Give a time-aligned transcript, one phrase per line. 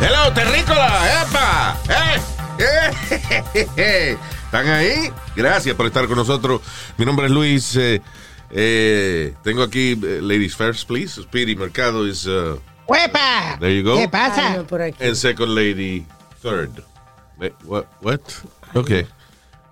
[0.00, 1.78] Hello, terrícola, epa,
[2.58, 2.96] eh,
[3.76, 5.12] eh, ¿Están ahí?
[5.36, 6.62] Gracias por estar con nosotros.
[6.96, 7.76] Mi nombre es Luis.
[7.76, 8.00] eh,
[8.50, 11.20] eh, tengo aquí eh, Ladies First, please.
[11.22, 12.58] Speedy Mercado is uh,
[12.88, 13.58] ¡Huepa!
[13.60, 13.98] there you go.
[13.98, 14.52] ¿Qué pasa?
[14.52, 15.04] Ay, no, por aquí.
[15.04, 16.06] And second lady
[16.42, 16.82] third.
[17.64, 17.86] What?
[18.00, 18.22] What?
[18.74, 19.06] Okay.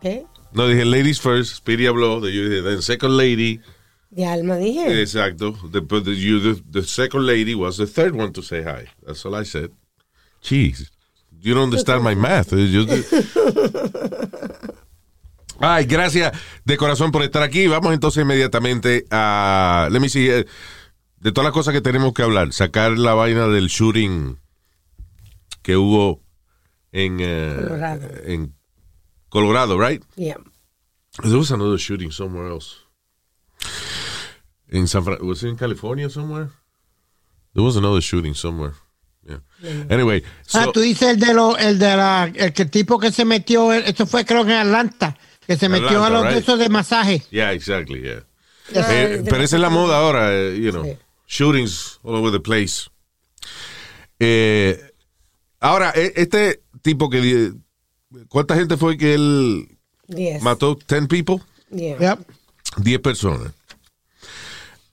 [0.03, 0.27] ¿Qué?
[0.53, 1.57] No dije Ladies First.
[1.57, 2.21] Speedy habló.
[2.21, 3.63] Then second lady.
[4.19, 5.01] De alma dije.
[5.01, 5.53] Exacto.
[5.71, 8.87] The, but the, you, the, the second lady was the third one to say hi.
[9.07, 9.71] That's all I said.
[10.43, 10.91] Jeez.
[11.41, 12.53] You don't understand my math.
[12.53, 12.85] You-
[15.61, 16.33] Ay, gracias
[16.65, 17.69] de corazón por estar aquí.
[17.69, 19.89] Vamos entonces inmediatamente a.
[19.91, 20.29] Let me see.
[20.31, 20.47] eh,
[21.21, 24.39] De todas las cosas que tenemos que hablar, sacar la vaina del shooting
[25.63, 26.23] que hubo
[26.93, 28.09] en, eh, Colorado.
[28.25, 28.55] en
[29.29, 30.03] Colorado, right?
[30.17, 30.37] Yeah.
[31.23, 32.77] There was another shooting somewhere else.
[34.71, 36.51] In San Fran was it in California somewhere?
[37.55, 38.75] There was another shooting somewhere.
[39.27, 39.41] Yeah.
[39.91, 40.23] Anyway,
[40.55, 43.25] Ah, so- tú dices el de lo, el de la, el que tipo que se
[43.25, 46.43] metió, esto fue creo que en Atlanta, que se metió a Atlanta, los de right.
[46.43, 47.23] esos de masaje.
[47.31, 48.25] yeah, exactly, yeah.
[48.75, 50.97] Ah, Eh, pero esa es la moda ahora, eh, you know, Sí.
[51.27, 52.89] shootings all over the place.
[54.19, 54.79] Eh,
[55.61, 57.53] ahora, e- este tipo que
[58.29, 60.43] ¿cuánta gente fue que él Diez.
[60.43, 60.77] mató?
[60.79, 61.37] ¿10 people?
[61.71, 61.99] Yeah.
[61.99, 62.29] Yep.
[62.79, 63.53] 10 personas.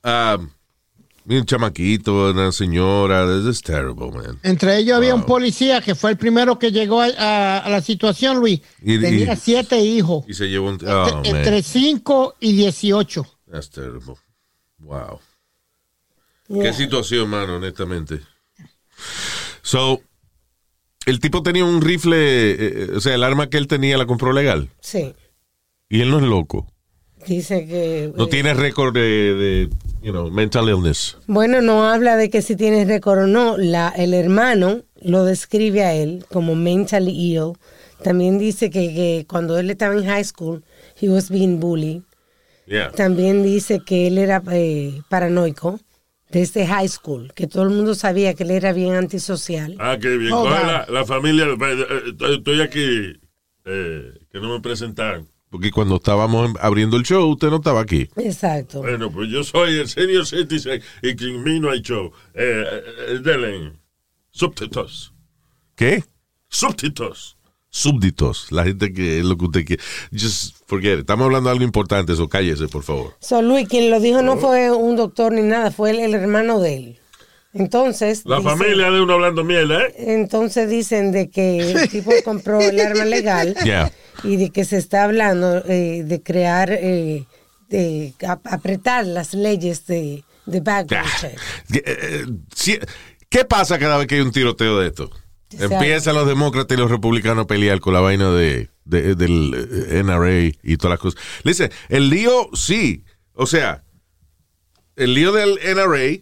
[0.08, 0.38] Ah,
[1.28, 4.40] un chamaquito, una señora, this is terrible, man.
[4.44, 7.82] Entre ellos había un policía que fue el primero que llegó a, a- a la
[7.82, 8.62] situación, Luis.
[8.84, 10.78] Y- Tenía y- siete hijos, Y se llevó un...
[10.88, 11.42] Oh, entre, man.
[11.42, 13.26] entre cinco y dieciocho.
[13.52, 14.14] That's terrible.
[14.78, 15.20] Wow.
[16.50, 16.64] Yeah.
[16.66, 18.22] Qué situación, mano, honestamente.
[19.64, 20.02] So,
[21.08, 22.18] el tipo tenía un rifle,
[22.52, 24.70] eh, eh, o sea, el arma que él tenía la compró legal.
[24.80, 25.16] Sí.
[25.90, 26.68] Y él no es loco.
[27.26, 28.12] Dice que.
[28.16, 29.02] No eh, tiene récord de,
[29.34, 29.70] de,
[30.06, 31.18] you know, mental illness.
[31.26, 33.58] Bueno, no habla de que si tiene récord o no.
[33.58, 37.54] La, el hermano lo describe a él como mentally ill.
[38.04, 40.64] También dice que, que cuando él estaba en high school,
[41.02, 42.04] he was being bullied.
[42.68, 42.92] Yeah.
[42.92, 45.80] También dice que él era eh, paranoico
[46.30, 49.76] desde high school, que todo el mundo sabía que él era bien antisocial.
[49.80, 50.34] Ah, qué bien.
[50.34, 50.68] Oh, ¿Cuál es God.
[50.68, 51.46] la, la familia?
[51.46, 53.20] Eh, eh, Estoy aquí,
[53.66, 55.28] eh, que no me presentaron.
[55.50, 58.10] Porque cuando estábamos abriendo el show, usted no estaba aquí.
[58.18, 58.82] Exacto.
[58.82, 62.12] Bueno, pues yo soy el senior citizen y sin mí no hay show.
[62.34, 63.72] Eh, eh, eh, denle.
[65.76, 66.04] ¿Qué?
[66.50, 67.38] Subtítulos.
[67.70, 68.52] Súbditos.
[68.52, 69.84] La gente que es lo que usted quiere.
[70.12, 71.00] Just forget it.
[71.00, 73.14] Estamos hablando de algo importante, eso cállese, por favor.
[73.20, 76.60] So, Luis, quien lo dijo no fue un doctor ni nada, fue el, el hermano
[76.60, 77.00] de él.
[77.54, 78.24] Entonces.
[78.26, 79.94] La dice- familia de uno hablando mierda, ¿eh?
[79.98, 83.92] Entonces dicen de que el tipo compró el arma legal Yeah.
[84.24, 87.26] Y de que se está hablando eh, de crear, eh,
[87.70, 91.40] de ap- apretar las leyes de, de background check.
[91.74, 92.26] Eh,
[92.68, 92.80] eh,
[93.30, 95.10] ¿Qué pasa cada vez que hay un tiroteo de esto?
[95.60, 99.54] Empiezan los demócratas y los republicanos a pelear con la vaina de, de- del
[99.90, 101.22] eh, NRA y todas las cosas.
[101.44, 103.04] Listen, el lío, sí.
[103.34, 103.84] O sea,
[104.96, 106.22] el lío del NRA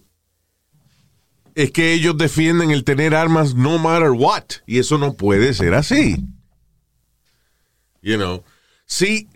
[1.56, 4.44] es que ellos defienden el tener armas no matter what.
[4.66, 6.18] Y eso no puede ser así.
[8.03, 8.44] You know.
[8.86, 9.30] Sí,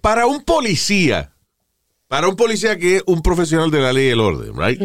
[0.00, 1.32] para un policía,
[2.08, 4.80] para un policía que es un profesional de la ley y el orden, right?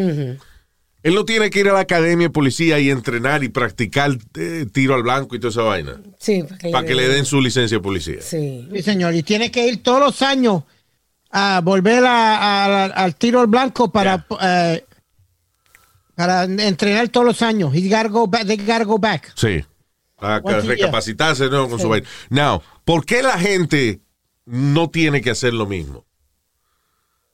[1.02, 4.66] Él no tiene que ir a la academia de policía y entrenar y practicar eh,
[4.72, 6.00] tiro al blanco y toda esa vaina.
[6.18, 8.20] Sí, para que, Para que le den su licencia de policía.
[8.20, 8.68] Sí.
[8.72, 9.14] Sí, señor.
[9.14, 10.64] Y tiene que ir todos los años
[11.30, 14.84] a volver a- a- al tiro al blanco para, eh,
[16.14, 17.74] para entrenar todos los años.
[17.74, 19.32] He gotta go back, they gotta go back.
[19.36, 19.64] Sí.
[20.20, 20.64] A year.
[20.64, 21.68] recapacitarse ¿no?
[21.68, 22.06] con su vaina.
[22.28, 24.00] Now, ¿por qué la gente
[24.44, 26.04] no tiene que hacer lo mismo?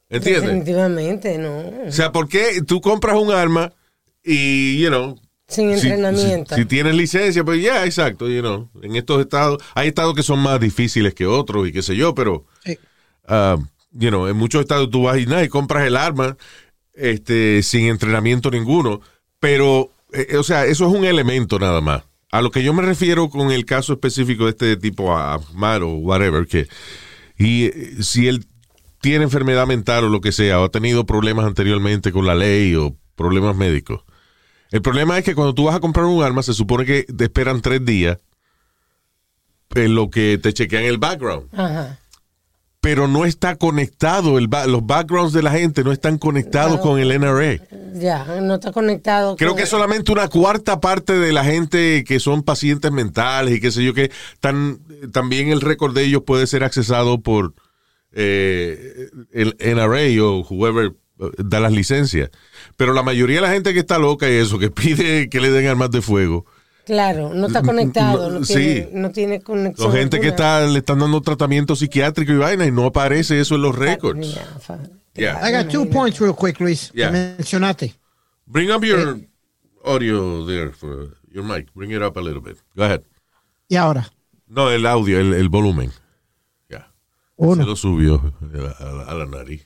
[0.08, 0.42] ¿Entiendes?
[0.44, 1.58] Definitivamente, no.
[1.88, 3.72] O sea, ¿por qué tú compras un arma
[4.22, 5.18] y, you know,
[5.48, 6.54] Sin si- entrenamiento.
[6.54, 8.68] Si, si tienes licencia, pues ya, exacto, you know.
[8.82, 12.14] En estos estados, hay estados que son más difíciles que otros y qué sé yo,
[12.14, 12.78] pero, Sí.
[13.26, 13.56] ah,
[13.90, 16.36] you know, en muchos estados tú vas y nada y compras el arma
[16.94, 19.00] este, sin entrenamiento ninguno.
[19.40, 22.04] Pero, eh, o sea, eso es un elemento nada más.
[22.36, 25.82] A lo que yo me refiero con el caso específico de este tipo, a Ahmad
[25.82, 26.68] o whatever, que
[27.38, 28.46] y eh, si él
[29.00, 32.74] tiene enfermedad mental o lo que sea, o ha tenido problemas anteriormente con la ley
[32.74, 34.02] o problemas médicos,
[34.70, 37.24] El problema es que cuando tú vas a comprar un arma, se supone que te
[37.24, 38.18] esperan tres días
[39.74, 41.48] en lo que te chequean el background.
[41.54, 41.98] Ajá.
[42.86, 47.00] Pero no está conectado, el ba- los backgrounds de la gente no están conectados con
[47.00, 47.56] el NRA.
[47.94, 49.34] Ya, no está conectado.
[49.34, 53.60] Creo con- que solamente una cuarta parte de la gente que son pacientes mentales y
[53.60, 54.78] qué sé yo que tan,
[55.12, 57.54] también el récord de ellos puede ser accesado por
[58.12, 62.30] eh, el NRA o whoever eh, da las licencias.
[62.76, 65.50] Pero la mayoría de la gente que está loca y eso, que pide que le
[65.50, 66.46] den armas de fuego,
[66.86, 68.54] Claro, no está conectado, no, Sí.
[68.54, 69.92] tiene, no tiene conexión.
[69.92, 73.56] la gente que está, le están dando tratamiento psiquiátrico y vaina y no aparece eso
[73.56, 74.38] en los récords.
[75.14, 75.40] Yeah.
[75.42, 76.90] I got two points real quick, Luis.
[76.92, 77.10] que Yeah.
[77.10, 77.94] mencionaste.
[78.46, 79.18] Bring up your
[79.84, 81.66] audio there for your mic.
[81.74, 82.58] Bring it up a little bit.
[82.76, 83.02] Go ahead.
[83.68, 84.12] Y ahora,
[84.46, 85.90] No, el audio, el, el volumen.
[87.38, 88.32] Se lo subió
[88.80, 89.62] a la, a la nariz.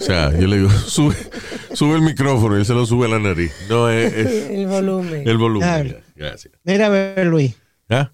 [0.00, 1.14] o sea, yo le digo, sube,
[1.74, 3.52] sube el micrófono y él se lo sube a la nariz.
[3.68, 5.28] No, es, es El volumen.
[5.28, 6.02] el volumen.
[6.14, 6.54] Gracias.
[6.64, 7.54] Mira a ver, Luis.
[7.90, 8.10] ¿Ah?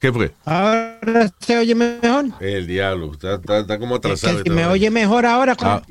[0.00, 0.32] ¿Qué fue?
[0.44, 2.26] Ahora se oye mejor.
[2.40, 3.12] El diablo.
[3.12, 4.32] Está, está- está como Es que atrasado.
[4.34, 5.54] si esta me oye mejor ahora.
[5.56, 5.82] con- Ah,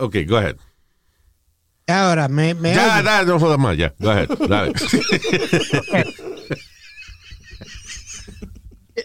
[0.00, 0.56] ok, go ahead.
[1.86, 3.04] Ahora, me, me Ya, oye.
[3.04, 3.94] ya, no jodas más, ya.
[3.98, 4.28] Go ahead.
[4.48, 4.72] Dale.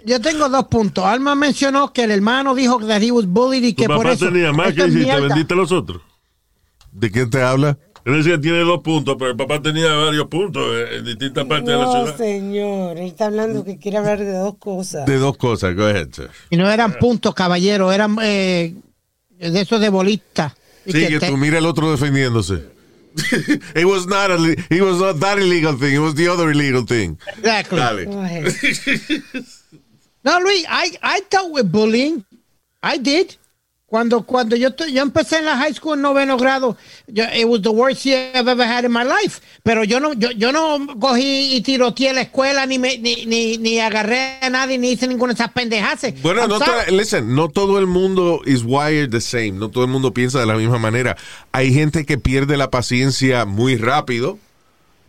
[0.10, 1.06] Yo tengo dos puntos.
[1.06, 4.14] Alma mencionó que el hermano dijo que he was bullied y Tu que por papá
[4.14, 4.26] eso.
[4.26, 6.02] tenía más que si te vendiste a los otros.
[6.92, 7.78] ¿De quién te habla?
[8.06, 11.46] Él decía que tiene dos puntos, pero el papá tenía varios puntos eh, en distintas
[11.46, 12.18] partes de la No, ciudad.
[12.18, 15.06] señor, él está hablando que quiere hablar de dos cosas.
[15.06, 15.76] De dos cosas.
[15.76, 16.30] Go ahead, sir.
[16.50, 18.74] Y no eran puntos, caballero, eran eh,
[19.38, 20.56] de esos de bolita.
[20.86, 22.64] Y Sí, que te- tú mira el otro defendiéndose.
[23.76, 24.38] it was not a,
[24.70, 25.94] it was not that illegal thing.
[25.94, 27.18] It was the other illegal thing.
[27.38, 27.78] Exactly.
[27.78, 28.06] Dale.
[30.24, 32.26] No, Luis, I, I dealt with bullying.
[32.82, 33.36] I did.
[33.90, 36.78] Cuando, cuando yo, yo empecé en la high school en noveno grado,
[37.08, 39.42] yo, it was the worst year I've ever had in my life.
[39.64, 43.58] Pero yo no, yo, yo no cogí y tiroteé la escuela, ni, me, ni, ni,
[43.58, 46.14] ni agarré a nadie, ni hice ninguna de esas pendejadas.
[46.22, 46.96] Bueno, I'm no, sorry.
[46.96, 49.54] listen, no todo el mundo is wired the same.
[49.54, 51.18] No todo el mundo piensa de la misma manera.
[51.52, 54.38] Hay gente que pierde la paciencia muy rápido.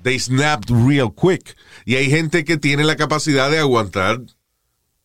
[0.02, 1.54] They snapped real quick.
[1.84, 4.20] Y hay gente que tiene la capacidad de aguantar,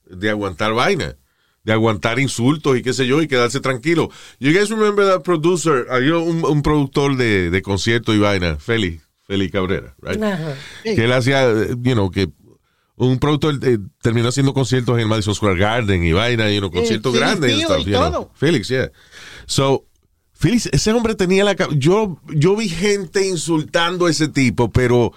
[0.10, 1.18] de aguantar vaina,
[1.63, 4.10] de aguantar insultos y qué sé yo, y quedarse tranquilo.
[4.40, 5.88] You guys remember that producer?
[5.90, 10.22] Había un, un productor de, de conciertos y vaina, Feli, Feli Cabrera, right?
[10.22, 10.56] Ajá.
[10.84, 12.30] que él hacía, you know, que
[12.98, 16.72] un productor eh, terminó haciendo conciertos en el Madison Square Garden y vaina, y unos
[16.72, 17.60] conciertos grandes.
[17.62, 18.31] Stuff, y you know.
[18.36, 18.92] Felix, yeah.
[19.48, 19.86] So,
[20.34, 21.56] Felix, ese hombre tenía la...
[21.72, 25.13] Yo, yo vi gente insultando a ese tipo, pero,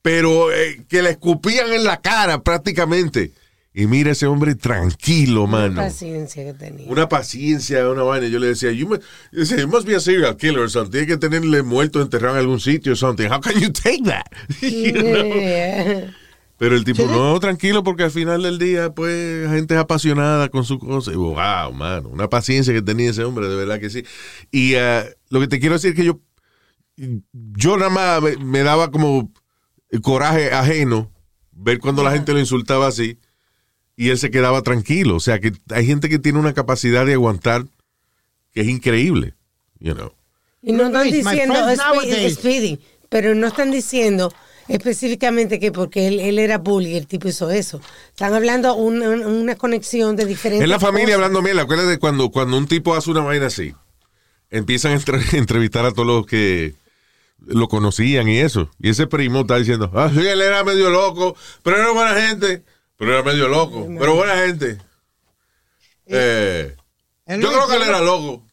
[0.00, 3.32] pero eh, que le escupían en la cara prácticamente.
[3.74, 5.76] Y mira ese hombre tranquilo, mano.
[5.76, 6.90] paciencia que tenía.
[6.90, 8.26] Una paciencia, una vaina.
[8.28, 10.90] Yo le decía, you, mu- yo decía, you must be a serial killer or something.
[10.92, 13.28] Tiene que tenerle muerto enterrado en algún sitio or something.
[13.30, 14.26] How can you take that?
[14.60, 16.10] You know?
[16.58, 20.64] Pero el tipo, no, tranquilo, porque al final del día, pues, gente es apasionada con
[20.64, 21.10] su cosa.
[21.10, 24.04] Y, wow, mano, una paciencia que tenía ese hombre, de verdad que sí.
[24.50, 26.20] Y eh, lo que te quiero decir es que yo,
[27.32, 29.32] yo nada más me, me daba como
[30.02, 31.10] coraje ajeno
[31.52, 33.18] ver cuando la gente lo insultaba así
[33.96, 35.16] y él se quedaba tranquilo.
[35.16, 37.64] O sea, que hay gente que tiene una capacidad de aguantar
[38.54, 39.34] que es increíble,
[39.80, 40.12] you know.
[40.62, 41.54] Y no están diciendo,
[42.30, 42.78] Speedy,
[43.08, 44.32] pero no están diciendo
[44.68, 47.80] específicamente que porque él, él era bully, el tipo hizo eso.
[48.08, 51.16] Están hablando una, una conexión de diferentes Es la familia cosas.
[51.16, 51.58] hablando miel.
[51.58, 53.74] Acuérdate de cuando, cuando un tipo hace una vaina así.
[54.50, 56.74] Empiezan a entre- entrevistar a todos los que
[57.44, 58.70] lo conocían y eso.
[58.78, 62.62] Y ese primo está diciendo, ah, sí, él era medio loco, pero era buena gente.
[63.02, 64.78] Pero era medio loco, pero buena gente.
[66.06, 66.76] Eh,
[67.26, 68.44] Él yo creo que él era loco,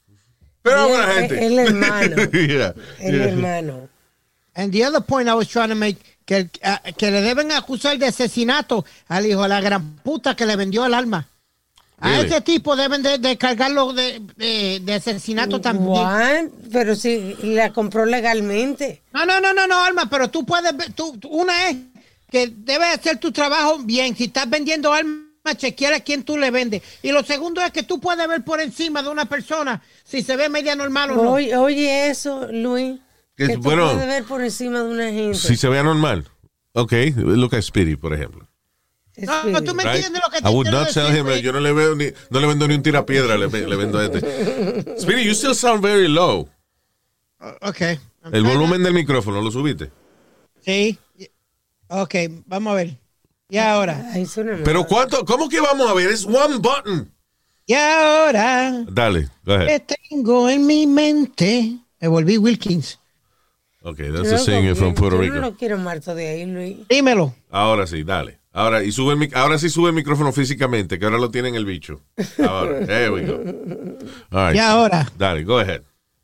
[0.64, 1.46] pero buena gente.
[1.46, 2.16] él hermano.
[2.32, 3.26] Yeah, El yeah.
[3.26, 3.90] hermano.
[4.56, 7.96] And the other point I was trying to make, que, ah, que le deben acusar
[8.00, 11.28] de asesinato al hijo de la gran puta que le vendió el alma.
[12.00, 12.26] A Really?
[12.30, 15.90] ese tipo deben de, de cargarlo de, de, de asesinato también.
[15.92, 16.46] What?
[16.72, 19.04] Pero si la compró legalmente.
[19.14, 21.76] No, no, no, no, no, Alma, pero tú puedes ver, tú- una es
[22.32, 24.16] que debes hacer tu trabajo bien.
[24.16, 26.82] Si estás vendiendo alma, chequear a quién tú le vendes.
[27.02, 30.36] Y lo segundo es que tú puedes ver por encima de una persona si se
[30.36, 31.32] ve media normal o no.
[31.32, 33.00] Oye, oye eso, Luis.
[33.36, 33.92] Que Que tú bueno.
[33.92, 35.38] puedes ver por encima de una gente.
[35.38, 36.28] Si se vea normal.
[36.74, 38.48] Ok, look at Speedy, por ejemplo.
[39.18, 39.96] No, no, tú me Right?
[39.96, 42.06] entiendes lo que te I would not tell decir, him, yo no le, veo ni,
[42.30, 44.20] no le vendo ni un tirapiedra, le, le vendo a este.
[45.00, 46.48] Speedy, you still sound very low.
[47.62, 47.82] Ok.
[48.24, 49.92] I'm El volumen del micrófono, ¿lo subiste?
[50.62, 50.98] Sí.
[51.90, 52.16] Ok,
[52.46, 52.98] vamos a ver.
[53.50, 54.12] Y ahora.
[54.64, 55.26] Pero ¿cuánto?
[55.26, 56.10] ¿Cómo que vamos a ver?
[56.10, 57.12] Es one button.
[57.66, 58.84] Y ahora.
[58.92, 59.68] Dale, go ahead.
[59.68, 61.78] que tengo en mi mente.
[62.00, 63.00] Me volví Wilkins.
[63.82, 65.36] Okay, that's a singer from Puerto Yo Rico.
[65.36, 66.78] no lo quiero muerto de ahí, Luis.
[66.90, 67.34] Dímelo.
[67.50, 68.40] Ahora sí, dale.
[68.52, 71.56] Ahora, y sube el, ahora sí sube el micrófono físicamente, que ahora lo tiene en
[71.56, 72.02] el bicho.
[72.46, 73.36] Ahora, there we go.
[74.32, 74.56] All right.
[74.56, 75.10] Ya ahora.
[75.18, 75.82] Dale, go ahead.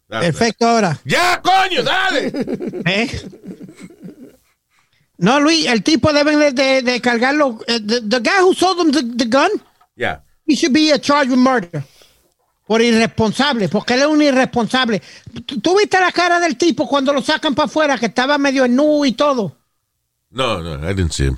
[0.08, 0.26] Dale.
[0.26, 1.00] Perfecto ahora.
[1.06, 2.32] ¡Ya, coño, dale!
[2.86, 3.10] ¿Eh?
[5.18, 7.60] No, Luis, el tipo debe de, de, de cargarlo.
[7.68, 9.50] eh, The, the guy who sold him the, the gun,
[9.96, 10.22] Ya.
[10.46, 11.84] he should be charged with murder.
[12.68, 15.02] Por irresponsable, porque él es un irresponsable.
[15.46, 18.68] ¿Tú, tú viste la cara del tipo cuando lo sacan para afuera, que estaba medio
[18.68, 19.56] nu y todo?
[20.32, 21.38] No, no, I didn't see him.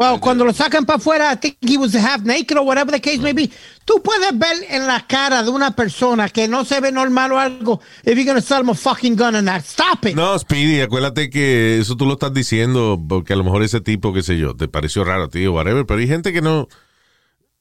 [0.00, 3.02] Well, cuando lo sacan para afuera, I think he was half naked or whatever the
[3.02, 3.50] case may be.
[3.84, 7.38] Tú puedes ver en la cara de una persona que no se ve normal o
[7.38, 9.62] algo, if you're gonna sell him a fucking gun and that.
[9.62, 10.16] Stop it.
[10.16, 14.14] No, Speedy, acuérdate que eso tú lo estás diciendo porque a lo mejor ese tipo,
[14.14, 16.66] qué sé yo, te pareció raro a ti o whatever, pero hay gente que no...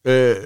[0.05, 0.39] eh,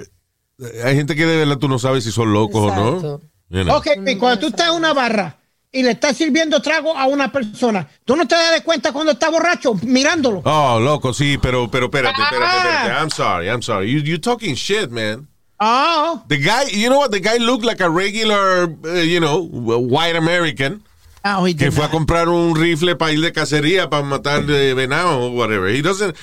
[0.83, 2.87] hay gente que de verdad tú no sabes si son locos o no.
[2.95, 3.21] Exacto.
[3.49, 3.77] You know.
[3.77, 5.37] Ok, cuando tú estás en una barra
[5.73, 9.11] y le estás sirviendo trago a una persona, tú no te das de cuenta cuando
[9.11, 10.41] está borracho mirándolo.
[10.45, 12.57] Oh, loco, sí, pero, pero espérate, espérate, Ah.
[12.77, 13.01] espérate.
[13.01, 13.91] I'm sorry, I'm sorry.
[13.91, 15.27] You, you talking shit, man.
[15.59, 17.11] Oh, The guy, you know what?
[17.11, 20.83] The guy looked like a regular, uh, you know, white American
[21.25, 24.45] oh, he que did fue a comprar un rifle para ir de cacería para matar
[24.45, 25.69] de venado o whatever.
[25.73, 26.15] He doesn't,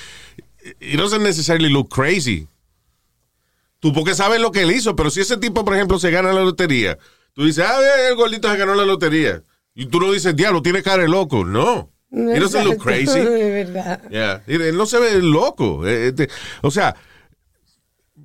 [0.79, 2.47] he doesn't necessarily look crazy.
[3.79, 6.31] Tú porque sabes lo que él hizo, pero si ese tipo, por ejemplo, se gana
[6.33, 6.99] la lotería,
[7.33, 9.41] tú dices, ah, el gordito se ganó la lotería.
[9.73, 11.45] Y tú no dices, diablo, tiene cara de loco.
[11.45, 11.89] No.
[12.11, 13.19] He doesn't look crazy.
[13.19, 14.01] De verdad.
[14.09, 14.43] Yeah.
[14.45, 15.87] Él él no se ve loco.
[15.87, 16.29] Este,
[16.61, 16.93] o sea,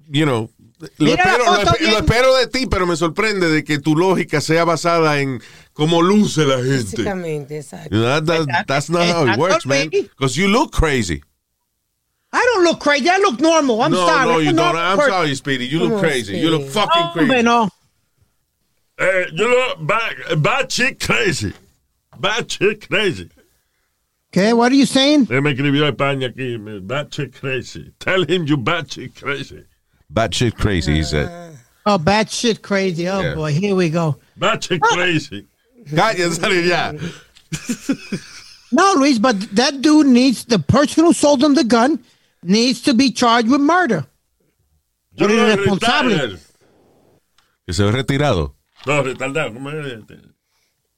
[0.08, 0.50] you know,
[0.98, 4.64] lo espero, lo, lo espero de ti, pero me sorprende de que tu lógica sea
[4.64, 5.40] basada en
[5.72, 6.82] cómo luce la gente.
[6.82, 7.96] Básicamente, exacto.
[8.02, 9.88] That- that- that's not how it Exacto, works, man.
[9.90, 11.22] Because you look crazy.
[12.32, 13.80] I don't look crazy, I look normal.
[13.82, 14.26] I'm no, sorry.
[14.28, 14.76] no, you I'm don't.
[14.76, 15.66] I'm sorry, Speedy.
[15.68, 16.36] You look crazy.
[16.36, 17.42] You look fucking Hombre, crazy.
[17.44, 17.70] no.
[18.98, 21.52] Eh, you look bad, bad chick crazy.
[22.18, 23.28] Bad chick crazy.
[24.32, 25.26] Okay, What are you saying?
[25.26, 26.58] Él me escribió a España aquí.
[26.58, 27.92] me- Bad chick crazy.
[27.98, 29.64] Tell him you bad chick crazy.
[30.10, 31.28] Bad shit crazy, he said.
[31.84, 33.08] Oh, bad shit crazy.
[33.08, 33.34] Oh, Yeah.
[33.34, 34.16] boy, here we go.
[34.36, 35.46] Bad chick crazy.
[35.90, 36.92] Cállate ya.
[38.72, 42.00] No, Luis, but that dude needs, the person who sold him the gun
[42.42, 44.04] needs to be charged with murder.
[45.14, 46.10] Yo Por no irresponsable.
[46.10, 46.38] retardado.
[47.66, 48.52] Que se ve retirado.
[48.86, 49.52] No, retardado.
[49.52, 50.04] ¿cómo es?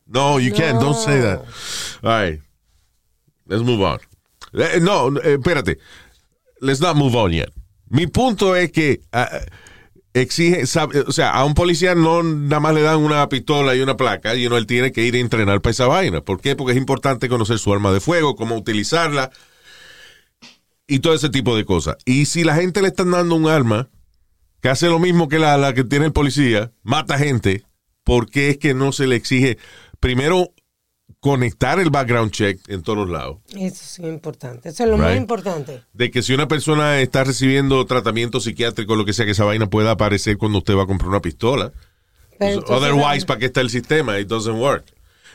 [0.06, 0.80] No, you can't.
[0.80, 1.40] Don't say that.
[2.02, 2.40] All right.
[3.46, 3.98] Let's move on.
[4.52, 5.78] Eh, no, eh, espérate.
[6.60, 7.50] Let's not move on yet.
[7.88, 9.30] Mi punto es que ah,
[10.12, 13.80] exige, sabe- o sea, a un policía no nada más le dan una pistola y
[13.80, 16.20] una placa, y uno él tiene que ir a entrenar para esa vaina.
[16.20, 16.56] ¿Por qué?
[16.56, 19.30] Porque es importante conocer su arma de fuego, cómo utilizarla
[20.86, 21.96] y todo ese tipo de cosas.
[22.04, 23.88] Y si la gente le están dando un arma
[24.60, 27.64] que hace lo mismo que la, la que tiene el policía, mata gente,
[28.08, 29.58] ¿por qué es que no se le exige
[30.00, 30.54] primero
[31.20, 33.38] conectar el background check en todos los lados?
[33.50, 34.70] Eso sí es importante.
[34.70, 35.82] Eso es lo más importante.
[35.92, 39.68] De que si una persona está recibiendo tratamiento psiquiátrico, lo que sea, que esa vaina
[39.68, 41.70] pueda aparecer cuando usted va a comprar una pistola.
[42.38, 44.18] Pero entonces, Otherwise, ¿para qué está el sistema?
[44.18, 44.86] It doesn't work.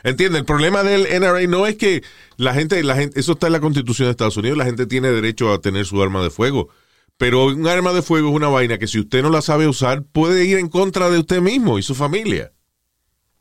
[0.02, 0.38] ¿Entiende?
[0.38, 2.02] El problema del NRA no es que
[2.36, 5.10] la gente, la gente, eso está en la constitución de Estados Unidos, la gente tiene
[5.10, 6.68] derecho a tener su arma de fuego.
[7.16, 10.02] Pero un arma de fuego es una vaina que si usted no la sabe usar,
[10.02, 12.52] puede ir en contra de usted mismo y su familia.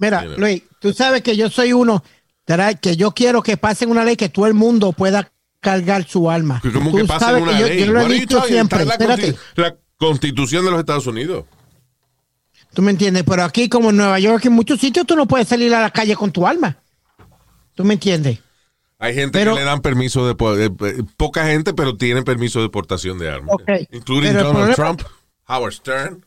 [0.03, 0.24] Mira.
[0.38, 2.03] Luis, tú sabes que yo soy uno
[2.81, 5.31] que yo quiero que pasen una ley que todo el mundo pueda
[5.62, 6.60] cargar su alma.
[6.62, 7.79] Que ¿Cómo Tú que sabes una yo, ley?
[7.86, 8.83] yo lo What he dicho siempre.
[8.86, 11.45] La, Espérate, consti- la constitución de los Estados Unidos.
[12.74, 15.48] tú me entiendes, pero aquí como en Nueva York, en muchos sitios tú no puedes
[15.48, 16.77] salir a la calle con tu alma.
[17.75, 18.39] ¿Tú me entiendes?
[19.00, 22.24] Hay gente Pero- que le dan permiso de, po- de- eh, poca gente, pero tienen
[22.25, 23.53] permiso de portación de armas.
[23.55, 23.69] Ok.
[23.91, 25.01] Including Pero Donald problema- Trump,
[25.48, 26.25] Howard Stern.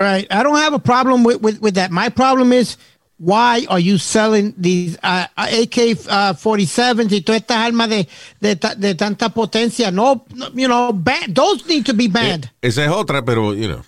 [0.00, 0.26] Right.
[0.30, 1.90] I don't have a problem with, with, with that.
[1.90, 2.76] My problem is
[3.18, 5.76] why are you selling these uh, AK
[6.08, 8.06] uh, 47s y todas estas armas de,
[8.40, 9.90] de, de tanta potencia?
[9.90, 12.44] No, no, you know, ban- those need to be banned.
[12.62, 13.82] Eh, esa es otra, pero, you know.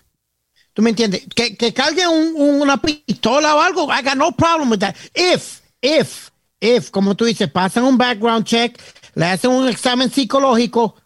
[0.74, 1.26] ¿Tú me entiendes?
[1.32, 3.88] Que, que cargue un- un- una pistola o algo.
[3.88, 4.96] I got no problem with that.
[5.14, 8.80] If, if, if, como tú dices, pasan un background check,
[9.14, 10.96] le hacen un examen psicológico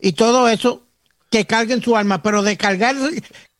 [0.00, 0.82] y todo eso,
[1.30, 2.22] que carguen su arma.
[2.22, 2.96] Pero de cargar,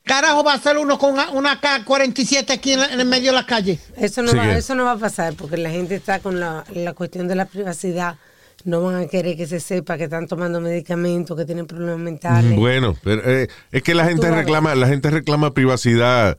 [0.08, 3.30] carajo, va a ser uno con una, una K-47 aquí en, la- en el medio
[3.30, 3.78] de la calle.
[3.96, 6.40] Eso no, Sí va, que- eso no va a pasar porque la gente está con
[6.40, 8.16] la, la cuestión de la privacidad.
[8.64, 12.56] No van a querer que se sepa que están tomando medicamentos, que tienen problemas mentales.
[12.56, 16.36] Bueno, pero, eh, es que la gente reclama, la gente reclama privacidad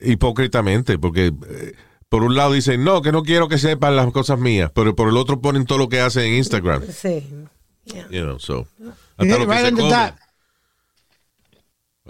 [0.00, 1.72] hipócritamente, porque eh,
[2.08, 5.08] por un lado dicen, no, que no quiero que sepan las cosas mías, pero por
[5.08, 6.82] el otro ponen todo lo que hacen en Instagram.
[6.92, 7.28] Sí.
[7.84, 8.08] Yeah.
[8.10, 8.66] You know, so.
[9.16, 10.14] Hasta lo que right se.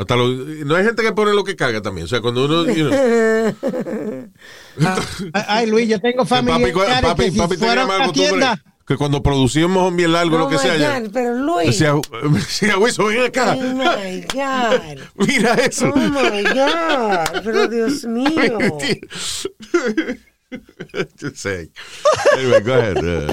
[0.02, 2.04] Hasta lo- no hay gente que pone lo que caga también.
[2.04, 2.64] O sea, cuando uno.
[2.72, 4.28] you know,
[5.32, 6.46] Ay, ay, Luis, yo tengo que papi,
[7.02, 8.46] papi, que si papi tenía fueran más a la costumbre
[8.84, 10.76] que cuando producíamos un bien largo, Oh lo que my sea.
[10.76, 11.66] ya- God, pero Luis.
[11.68, 11.94] Decía,
[12.32, 13.56] decía, Wilson, ven acá.
[13.56, 14.98] Oh my God.
[15.26, 15.88] Mira eso.
[15.94, 17.42] Oh my God.
[17.44, 18.58] Pero Dios mío.
[21.20, 21.70] Just saying.
[22.36, 22.98] Anyway, go ahead.
[22.98, 23.32] uh,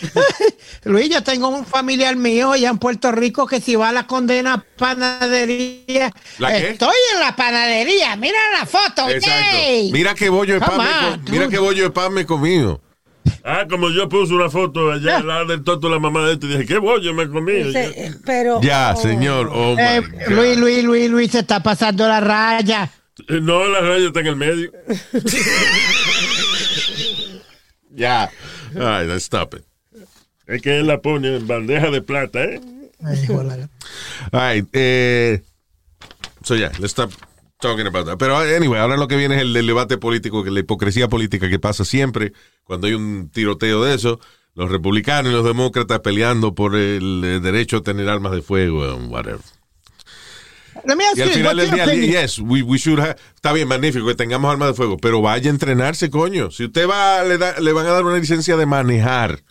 [0.84, 4.06] Luis, yo tengo un familiar mío allá en Puerto Rico que si va a la
[4.06, 6.12] condena panadería.
[6.38, 6.70] ¿La qué?
[6.70, 9.08] Estoy en la panadería, mira la foto.
[9.08, 9.56] exacto.
[9.92, 12.80] Mira qué bollo de pan me Mira qué bollo de pan me he comido.
[13.44, 16.34] Ah, como yo puse una foto allá al lado del toto de la mamá de
[16.34, 17.52] este y dije, ¿qué bollo me comí?
[17.52, 18.60] Ese- pero.
[18.62, 19.00] Ya, oh.
[19.02, 19.50] señor.
[19.52, 20.00] Oh, Eh.
[20.28, 22.90] Luis, Luis, Luis, Luis, se está pasando la raya.
[23.28, 24.70] Eh, No, la raya está en el medio.
[27.90, 28.30] Ya.
[28.76, 29.64] All right, let's stop it.
[30.48, 32.60] Es que él la pone en bandeja de plata, ¿eh?
[34.32, 35.42] All right, eh,
[36.42, 37.12] so yeah, let's stop
[37.60, 38.16] talking about that.
[38.18, 41.58] Pero anyway, ahora lo que viene es el, debate político, que la hipocresía política que
[41.58, 42.32] pasa siempre
[42.64, 44.18] cuando hay un tiroteo de eso.
[44.54, 49.12] Los republicanos y los demócratas peleando por el, derecho a tener armas de fuego, and
[49.12, 49.40] whatever.
[50.84, 53.52] Let me ask Y al you, final del día, yes, we, we should have- está
[53.52, 56.50] bien, magnífico que tengamos armas de fuego, pero vaya a entrenarse, coño.
[56.50, 59.42] Si usted va, le, da- le van a dar una licencia de manejar,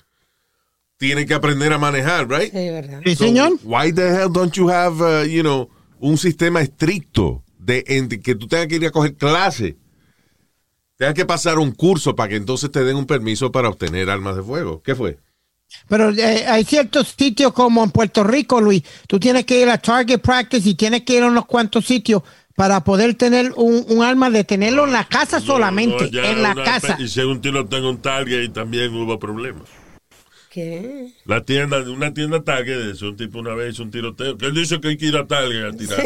[0.98, 2.52] tiene que aprender a manejar, right?
[2.52, 3.02] Sí, verdad.
[3.06, 3.54] Sí, So, señor.
[3.64, 8.36] why the hell don't you have, uh, you know, un sistema estricto de, en que
[8.36, 9.78] tú tengas que ir a coger clase?
[10.98, 14.36] Tengas que pasar un curso para que entonces te den un permiso para obtener armas
[14.36, 14.82] de fuego.
[14.82, 15.20] ¿Qué fue?
[15.88, 18.82] Pero eh, hay ciertos sitios como en Puerto Rico, Luis.
[19.08, 22.24] Tú tienes que ir a Target Practice y tienes que ir a unos cuantos sitios
[22.56, 26.54] para poder tener un, un arma de tenerlo en la casa solamente, No, en la
[26.54, 26.96] una- casa.
[27.00, 29.64] Y si un tiroteo en un Target y también hubo problemas.
[30.58, 31.10] ¿Qué?
[31.26, 34.56] La tienda, una tienda Target, es un tipo una vez hizo un tiroteo, que él
[34.56, 36.00] dice que hay que ir a Target a tirar.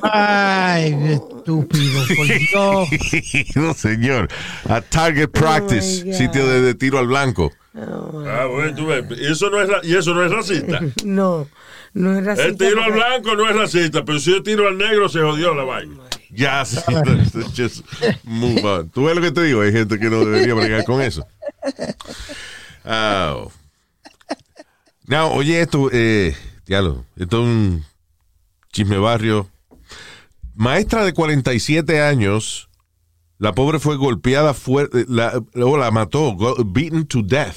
[0.00, 2.26] Ay, qué estúpido, por
[2.88, 3.54] Dios.
[3.54, 4.28] no, señor.
[4.66, 6.12] A Target Practice, God.
[6.14, 7.52] sitio de, de tiro al blanco.
[7.74, 10.80] Ah, bueno, tú ves, y eso no es, y eso no es racista.
[11.04, 11.46] No,
[11.92, 12.48] no es racista.
[12.48, 15.54] El tiro al blanco no es racista, pero si yo tiro al negro se jodió
[15.54, 15.96] la vaina.
[16.30, 16.80] Ya, sí,
[17.54, 17.84] just
[18.24, 18.88] move on.
[18.88, 21.26] Tú ves lo que te digo, hay gente que no debería bregar con eso.
[22.86, 23.44] Ah.
[25.08, 27.84] Now, oye esto, eh, diablo, esto es un
[28.72, 29.48] chisme barrio.
[30.54, 32.68] Maestra de 47 años,
[33.38, 37.56] la pobre fue golpeada fuerte, la, luego la mató, beaten to death.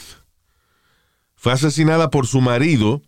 [1.35, 3.01] Fue asesinada por su marido,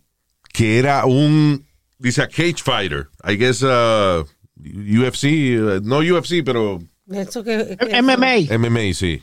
[0.52, 1.64] que era un,
[1.98, 3.08] dice, a cage fighter.
[3.26, 4.24] I guess, uh,
[4.58, 8.58] UFC, uh, no UFC, pero Eso que, que, MMA.
[8.58, 9.22] MMA, sí.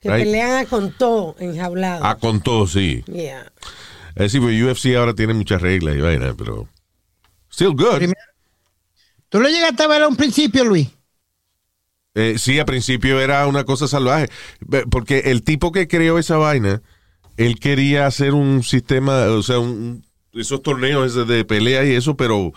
[0.00, 0.24] que Right.
[0.26, 2.04] pelean con todo enjaulado.
[2.04, 3.02] Ah, con todo, sí.
[3.06, 3.50] Yeah.
[4.16, 6.68] Es decir, pues UFC ahora tiene muchas reglas y vaina, pero.
[7.52, 8.02] Still good.
[9.28, 10.88] ¿Tú lo llegaste a ver a un principio, Luis?
[12.14, 14.28] Eh, sí, al principio era una cosa salvaje.
[14.90, 16.80] Porque el tipo que creó esa vaina,
[17.36, 22.16] él quería hacer un sistema, o sea, un- esos torneos de, de pelea y eso,
[22.16, 22.52] pero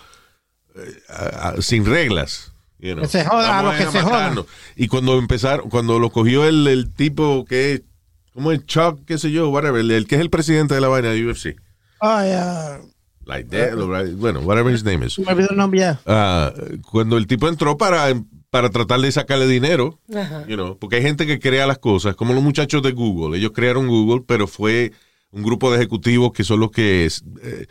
[0.76, 2.54] eh, a- a- sin reglas.
[2.80, 3.02] you know.
[3.04, 4.13] Que se joda, a Vamos lo que se joda.
[4.13, 4.45] matarnos.
[4.78, 7.84] Y cuando empezaron, cuando lo cogió el, el tipo que
[8.30, 8.65] es, ¿cómo es?
[8.65, 11.26] Chuck, qué sé yo, whatever, el, el que es el presidente de la vaina de
[11.26, 11.56] UFC.
[12.00, 12.80] Ay, ah,
[13.26, 14.15] Like that, right?
[14.18, 15.20] bueno, whatever his name is.
[15.20, 16.02] me olvidó el nombre ya.
[16.08, 16.52] Ah,
[16.89, 18.08] cuando el tipo entró para,
[18.50, 20.48] para tratar de sacarle dinero, Ajá.
[20.48, 23.38] you know, porque hay gente que crea las cosas, como los muchachos de Google.
[23.38, 24.94] Ellos crearon Google, pero fue
[25.32, 27.06] un grupo de ejecutivos que son los que
[27.44, 27.68] eh,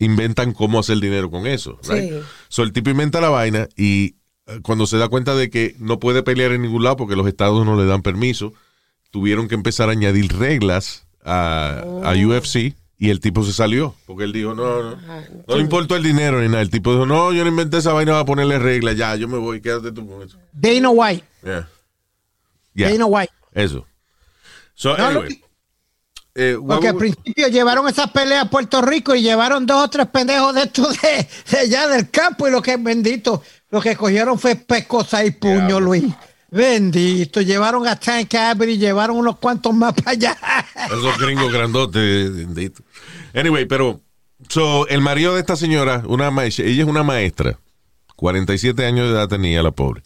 [0.00, 1.78] inventan cómo hacer dinero con eso.
[1.88, 2.10] Right?
[2.10, 2.20] Sí.
[2.48, 6.00] So, el tipo inventa la vaina y eh, cuando se da cuenta de que no
[6.00, 8.54] puede pelear en ningún lado porque los estados no le dan permiso,
[9.10, 14.24] tuvieron que empezar a añadir reglas a, a UFC y el tipo se salió porque
[14.24, 14.96] él dijo, no, no,
[15.48, 16.60] no le importó el dinero ni nada.
[16.60, 19.26] El tipo dijo, no, yo no inventé esa vaina, voy a ponerle reglas, ya, yo
[19.28, 20.36] me voy, quédate tú con eso.
[20.52, 21.24] Dana White.
[21.42, 21.68] Yeah.
[22.74, 22.90] Yeah.
[22.90, 23.32] Dana White.
[23.52, 23.86] Eso.
[24.74, 25.42] So, No, anyway.
[26.34, 30.06] eh, Porque al principio llevaron esas peleas a Puerto Rico y llevaron dos o tres
[30.06, 34.38] pendejos de estos de, de allá del campo y lo que bendito, lo que cogieron
[34.38, 35.80] fue pescosa y puño.
[35.80, 36.04] Luis.
[36.50, 40.36] Bendito, llevaron a Tank Abbott y llevaron unos cuantos más para allá.
[40.86, 42.34] Esos gringos grandotes.
[42.36, 42.82] bendito.
[43.34, 44.00] Anyway, pero.
[44.48, 47.58] So, el marido de esta señora, una ma- ella es una maestra.
[48.16, 50.02] 47 años de edad tenía la pobre.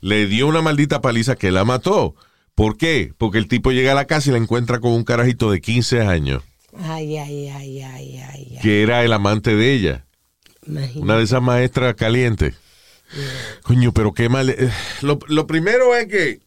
[0.00, 2.14] Le dio una maldita paliza que la mató.
[2.54, 3.12] ¿Por qué?
[3.16, 6.02] Porque el tipo llega a la casa y la encuentra con un carajito de 15
[6.02, 6.42] años,
[6.78, 8.58] Ay, ay, ay, ay, ay, ay.
[8.62, 10.04] que era el amante de ella.
[10.66, 11.00] Imagínate.
[11.00, 12.54] Una de esas maestras calientes.
[13.62, 14.50] Coño, pero qué mal.
[14.50, 14.70] eh,
[15.02, 16.40] Lo, lo primero es que.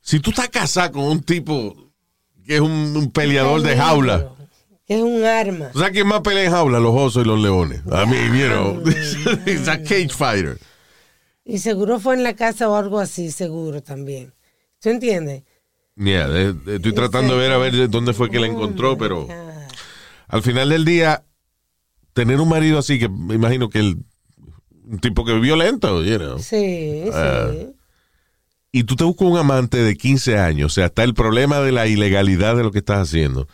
[0.00, 1.76] Si tú estás casado con un tipo
[2.46, 4.30] que es un, un peleador de jaula.
[4.86, 5.70] que es un arma.
[5.72, 6.80] ¿Tú sabes quién más pelea en jaula?
[6.80, 7.82] Los osos y los leones.
[7.92, 8.82] A mí, you know,
[9.46, 10.58] it's a cage fighter.
[11.44, 14.32] Y seguro fue en la casa o algo así, seguro también.
[14.80, 15.44] ¿Tú entiendes?
[15.96, 16.28] Yeah,
[16.66, 19.66] estoy tratando de ver a ver de dónde fue que la encontró, pero Ah,
[20.28, 21.24] al final del día,
[22.12, 23.96] tener un marido así, que me imagino que el,
[24.90, 27.50] un tipo que es violento, you know, Sí, Ah.
[27.52, 27.66] sí.
[28.72, 31.72] y tú te buscas un amante de 15 años, o sea, está el problema de
[31.72, 33.48] la ilegalidad de lo que estás haciendo,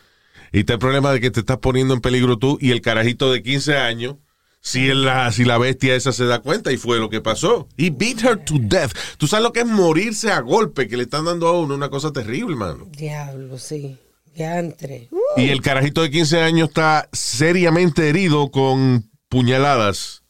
[0.53, 3.33] y está el problema de que te estás poniendo en peligro tú y el carajito
[3.33, 4.17] de 15 años,
[4.61, 7.69] si, la, si la bestia esa se da cuenta, y fue lo que pasó.
[7.77, 8.93] He beat her to death.
[9.19, 11.91] Tú sabes lo que es morirse a golpe, que le están dando a uno, una
[11.91, 12.87] cosa terrible, mano.
[12.97, 13.99] Diablo, sí.
[14.35, 15.11] Diantre.
[15.37, 20.24] Y el carajito de 15 años está seriamente herido con puñaladas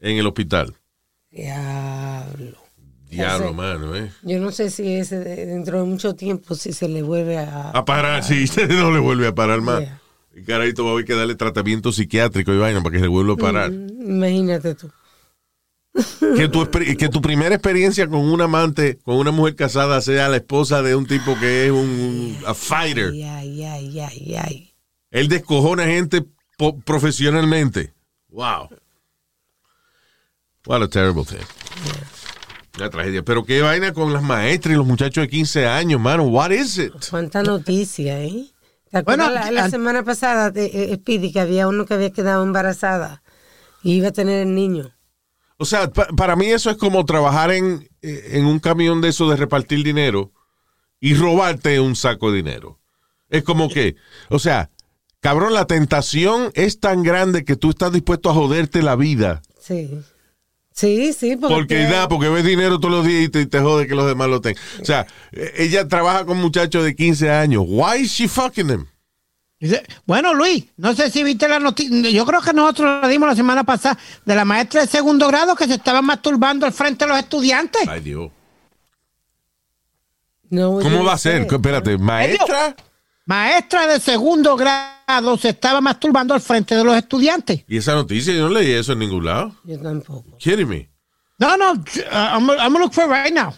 [0.00, 0.74] en el hospital.
[1.30, 2.58] Diablo.
[3.10, 4.10] Diablo, mano, ¿eh?
[4.22, 7.70] Yo no sé si de- dentro de mucho tiempo si se le vuelve a...
[7.70, 9.80] A parar, sí, no le vuelve a parar más.
[9.80, 10.00] Yeah.
[10.34, 13.34] El carajito va a haber que darle tratamiento psiquiátrico y vaina para que se vuelva
[13.34, 13.72] a parar.
[13.72, 14.90] Imagínate tú.
[16.36, 20.36] Que, tu, que tu primera experiencia con un amante, con una mujer casada, sea la
[20.36, 23.12] esposa de un tipo que es un, a fighter.
[23.12, 24.74] Ay, ay, ay, ay, ay.
[25.10, 26.22] Él descojona gente
[26.84, 27.94] profesionalmente.
[28.28, 28.68] Wow.
[30.66, 31.44] What a terrible thing.
[32.76, 33.22] Una tragedia.
[33.22, 36.24] Pero qué vaina con las maestras y los muchachos de 15 años, mano.
[36.24, 36.92] What is it?
[37.10, 38.46] Cuánta noticia, ¿eh?
[38.90, 41.94] ¿Te acuerdas Bueno, la, la an- semana pasada, de, eh, Speedy, que había uno que
[41.94, 43.22] había quedado embarazada
[43.82, 44.92] y iba a tener el niño?
[45.58, 49.08] O sea, pa- para mí eso es como trabajar en, eh, en un camión de
[49.08, 50.32] eso de repartir dinero
[51.00, 52.78] y robarte un saco de dinero.
[53.28, 53.96] Es como que,
[54.28, 54.70] o sea,
[55.20, 59.40] cabrón, la tentación es tan grande que tú estás dispuesto a joderte la vida.
[59.60, 59.98] Sí.
[60.76, 61.54] Sí, sí, porque...
[61.54, 64.42] Porque da, porque ves dinero todos los días y te, jode que los demás lo
[64.42, 64.62] tengan.
[64.80, 67.64] O sea, eh, ella trabaja con muchachos de 15 años.
[67.66, 68.86] Why is she fucking them?
[70.04, 72.10] Bueno, Luis, no sé si viste la noticia.
[72.10, 75.56] Yo creo que nosotros la dimos la semana pasada de la maestra de segundo grado
[75.56, 77.88] que se estaba masturbando al frente de los estudiantes.
[77.88, 78.30] Ay, Dios.
[80.50, 81.46] No, ¿Cómo va a ser?
[81.50, 82.76] Espérate, maestra.
[83.26, 87.64] Maestra de segundo grado se estaba masturbando al frente de los estudiantes.
[87.66, 89.54] Y esa noticia, yo no leí eso en ningún lado.
[89.64, 90.36] Yo tampoco.
[90.38, 90.88] Kidding me.
[91.38, 91.76] No, no, uh,
[92.08, 93.52] I'm, I'm gonna look for it right now.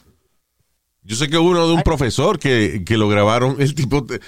[1.02, 4.20] Yo sé que hubo uno de un profesor que, que lo grabaron el tipo te-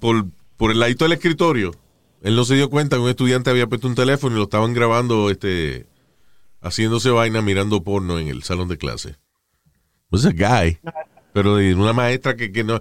[0.00, 1.72] por, por el ladito del escritorio.
[2.22, 4.74] Él no se dio cuenta que un estudiante había puesto un teléfono y lo estaban
[4.74, 5.86] grabando este
[6.62, 9.16] haciéndose vaina mirando porno en el salón de clase.
[10.10, 10.78] Was a guy.
[11.32, 12.80] Pero de una maestra que, que no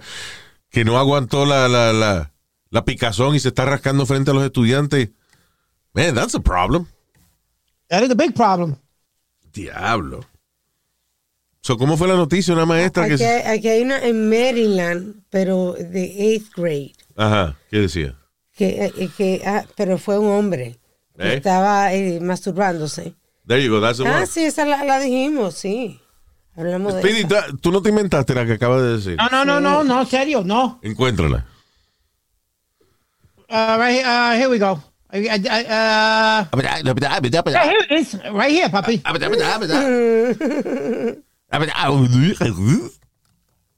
[0.69, 2.31] que no aguantó la, la, la,
[2.69, 5.09] la picazón y se está rascando frente a los estudiantes.
[5.93, 6.85] Man, that's a problem.
[7.89, 8.75] That is the big problem.
[9.51, 10.25] Diablo.
[11.61, 12.53] So, ¿Cómo fue la noticia?
[12.53, 13.13] Una maestra que...
[13.15, 16.03] Aquí, se- hay- aquí hay una en Maryland, pero de
[16.33, 16.93] eighth grade.
[17.15, 18.15] Ajá, ¿qué decía?
[18.53, 20.79] Que, eh, que, ah, pero fue un hombre.
[21.17, 21.35] que ¿Eh?
[21.37, 23.13] Estaba eh, masturbándose.
[23.45, 24.27] There you go, that's the Ah, one.
[24.27, 25.99] sí, esa la, la dijimos, sí.
[26.59, 27.27] Hablamos de Speedy, esa.
[27.27, 29.17] da- tú no te inventaste la que acabas de decir.
[29.17, 30.79] No, no, no, no, no, serio, no.
[30.83, 31.45] Encuéntrala.
[33.49, 34.79] Uh, right, uh, here we go.
[35.11, 39.01] I, I, I, uh, yeah, here it is, right here, papi.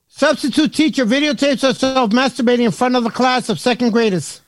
[0.07, 4.41] Substitute teacher videotapes herself masturbating in front of a class of second graders.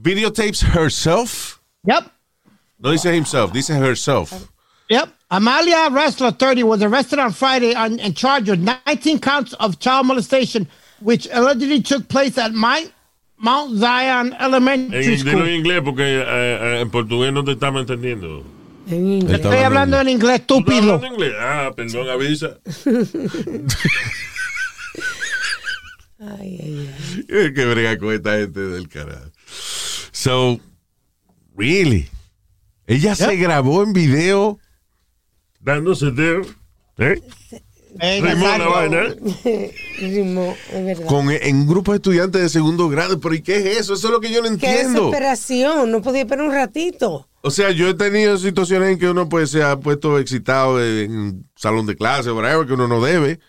[0.00, 1.60] Videotapes herself.
[1.84, 2.10] Yep,
[2.80, 4.48] No dice himself, dice herself.
[4.90, 5.08] yep.
[5.30, 10.06] Amalia Ressler, 30, was arrested on Friday on, and charged with 19 counts of child
[10.06, 10.68] molestation,
[11.00, 12.86] which allegedly took place at my,
[13.38, 15.42] Mount Zion Elementary inglés, School.
[15.42, 18.44] en inglés, porque eh, eh, en portugués no te estamos entendiendo.
[18.88, 19.40] En inglés.
[19.40, 20.94] Estoy hablando en inglés, ¿Tú estúpido.
[20.94, 21.34] hablando inglés?
[21.38, 22.56] Ah, perdón, avisa.
[26.18, 27.24] Ay, ay, ay.
[27.28, 29.30] Eh, que brega con esta gente del carajo.
[30.12, 30.58] So,
[31.54, 32.08] really.
[32.86, 34.58] Ella se grabó en video.
[35.66, 36.46] Dándose de...
[36.98, 37.20] ¿Eh?
[37.98, 39.02] Venga, Rimó la vaina.
[39.44, 39.74] ¿eh?
[39.98, 41.06] Rimó, es verdad.
[41.06, 43.18] Con, en un grupo de estudiantes de segundo grado.
[43.20, 43.94] ¿Pero y qué es eso?
[43.94, 45.06] Eso es lo que yo no Qué entiendo.
[45.06, 47.28] desesperación, no podía esperar un ratito.
[47.40, 51.16] O sea, yo he tenido situaciones en que uno pues se ha puesto excitado en
[51.16, 53.40] un salón de clase o whatever, que uno no debe.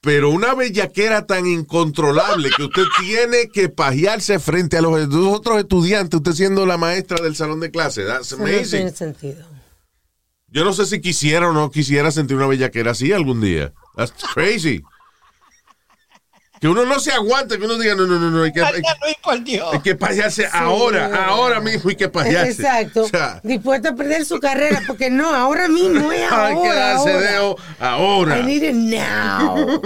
[0.00, 6.16] Pero una bellaquera tan incontrolable que usted tiene que pajearse frente a los otros estudiantes,
[6.16, 8.04] usted siendo la maestra del salón de clase.
[8.04, 8.94] That's Eso no tiene amazing.
[8.94, 9.44] sentido.
[10.56, 13.74] Yo no sé si quisiera o no quisiera sentir una bellaquera así algún día.
[13.94, 14.82] That's crazy.
[16.58, 19.80] Que uno no se aguante, que uno diga, no, no, no, no, hay que, hay,
[19.84, 22.62] que pajearse ahora, ahora mismo hay que pajearse.
[22.62, 23.02] Exacto.
[23.02, 26.46] O sea, Dispuesto a perder su carrera, porque no, ahora mismo es ahora.
[26.46, 27.30] hay que darse ahora.
[27.30, 28.38] dedo ahora.
[28.38, 29.82] I need it now.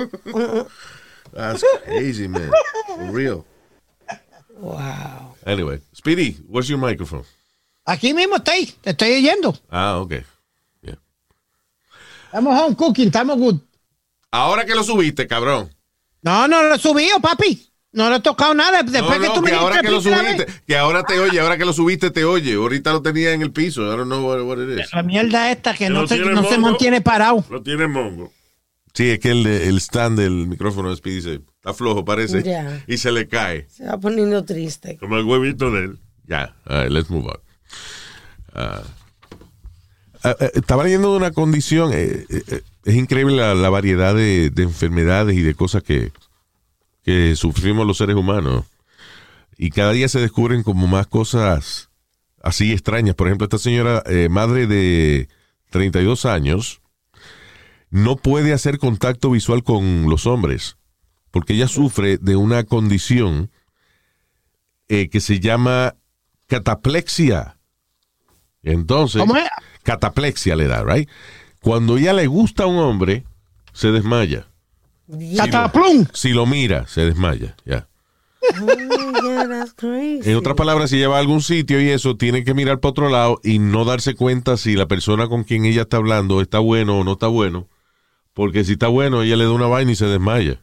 [1.35, 2.49] That's crazy, man.
[2.87, 3.45] For real.
[4.61, 5.35] Wow.
[5.45, 7.25] Anyway, Speedy, where's your microphone?
[7.85, 9.59] Aquí mismo estoy, te estoy oyendo.
[9.69, 10.13] Ah, ok.
[12.33, 12.39] Yeah.
[12.39, 13.57] Estamos home cooking, estamos good.
[14.31, 15.71] Ahora que lo subiste, cabrón.
[16.23, 17.67] No, no lo he subido, papi.
[17.93, 18.83] No le he tocado nada.
[18.85, 21.19] Después no, que no, tú me que ahora dijiste que lo subiste, que ahora te
[21.19, 22.55] oye, ahora que lo subiste te oye.
[22.55, 23.83] Ahorita lo tenía en el piso.
[23.83, 24.93] I don't know what, what it is.
[24.93, 27.45] La mierda esta que Que no, no se, no se mantiene parado.
[27.51, 28.33] Lo tiene mongo.
[28.95, 32.45] Sí, es que el, el stand del micrófono de Speedy se- está flojo, parece.
[32.87, 33.67] Y se le cae.
[33.69, 34.97] Se va poniendo triste.
[34.99, 35.99] Como el huevito de él.
[36.27, 37.41] Ya, right, let's move on.
[38.55, 38.83] Eh,
[40.55, 45.37] estaba leyendo de una condición, eh, eh, eh, es increíble la, variedad de, de enfermedades
[45.37, 46.13] y de cosas que,
[47.05, 48.65] que sufrimos los seres humanos.
[49.57, 51.91] Y cada día se descubren como más cosas
[52.43, 53.15] así extrañas.
[53.15, 55.29] Por ejemplo, esta señora, eh, madre de
[55.71, 56.81] 32 años,
[57.91, 60.77] no puede hacer contacto visual con los hombres
[61.31, 63.51] porque ella sufre de una condición
[64.89, 65.95] eh, que se llama
[66.47, 67.57] cataplexia.
[68.63, 69.49] Entonces, ¿Cómo es?
[69.83, 71.09] Cataplexia le da, right?
[71.63, 73.25] Cuando ella le gusta a un hombre,
[73.73, 74.47] se desmaya.
[75.37, 76.07] Cataplum.
[76.13, 77.89] Si lo mira, se desmaya, ya.
[78.43, 78.67] Oh,
[79.23, 80.31] yeah, that's crazy.
[80.31, 82.91] En otras palabras, si ella va a algún sitio y eso, tiene que mirar para
[82.91, 86.59] otro lado y no darse cuenta si la persona con quien ella está hablando está
[86.59, 87.69] bueno o no está bueno.
[88.33, 90.61] Porque si está bueno, ella le da una vaina y se desmaya.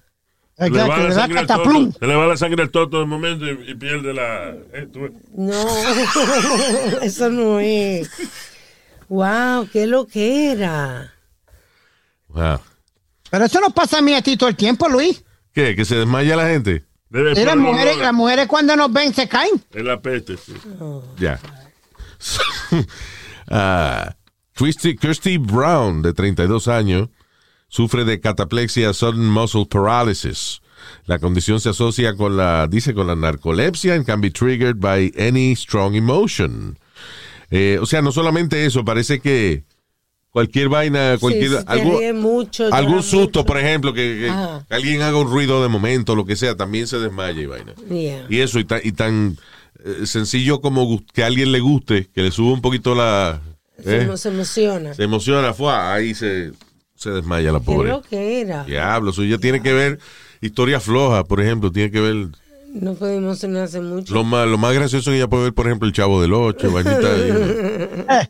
[0.57, 1.85] Se le va le da sangre al cataplum.
[1.91, 1.99] toto.
[1.99, 4.55] Se le va la sangre al toto de momento y, y pierde la.
[4.73, 4.87] eh.
[5.35, 5.53] No,
[7.03, 8.09] eso no es.
[9.09, 11.13] Wow, qué lo que era.
[12.29, 12.59] Wow.
[13.29, 15.23] Pero eso no pasa a mí a ti todo el tiempo, Luis.
[15.53, 15.75] ¿Qué?
[15.75, 16.85] ¿Que se desmaya la gente?
[17.11, 19.63] Y las mujeres, las mujeres cuando nos ven se caen.
[19.73, 20.53] Es la peste, sí.
[21.17, 21.39] Ya.
[23.49, 24.13] Ah,
[24.55, 27.07] Christy, Kirsty Brown, de 32 años,
[27.69, 30.59] sufre de cataplexia sudden muscle paralysis.
[31.05, 35.13] La condición se asocia con la, dice, con la narcolepsia and can be triggered by
[35.17, 36.77] any strong emotion.
[37.51, 39.63] Eh, o sea, no solamente eso, parece que
[40.31, 42.69] cualquier vaina, cualquier, sí, algún, mucho,
[43.01, 43.45] susto, mucho.
[43.45, 44.31] por ejemplo, que,
[44.69, 47.73] alguien haga un ruido de momento, lo que sea, también se desmaya y vaina.
[47.89, 48.25] Yeah.
[48.29, 49.37] Y eso, y tan, y tan,
[49.83, 53.41] eh, sencillo como que a alguien le guste, que le suba un poquito la...
[53.83, 54.93] Se, eh, se emociona.
[54.93, 56.51] se emociona, fue, ahí se,
[56.95, 57.89] se desmaya la Qué pobre.
[57.89, 58.63] lo que era.
[58.63, 59.99] Diablo, eso ya tiene que ver
[60.41, 62.27] historias flojas, por ejemplo, tiene que ver
[62.79, 64.13] No puede emocionarse mucho.
[64.13, 66.69] lo más, lo más gracioso que ella puede ver, por ejemplo, el Chavo del Ocho,
[66.69, 68.05] de-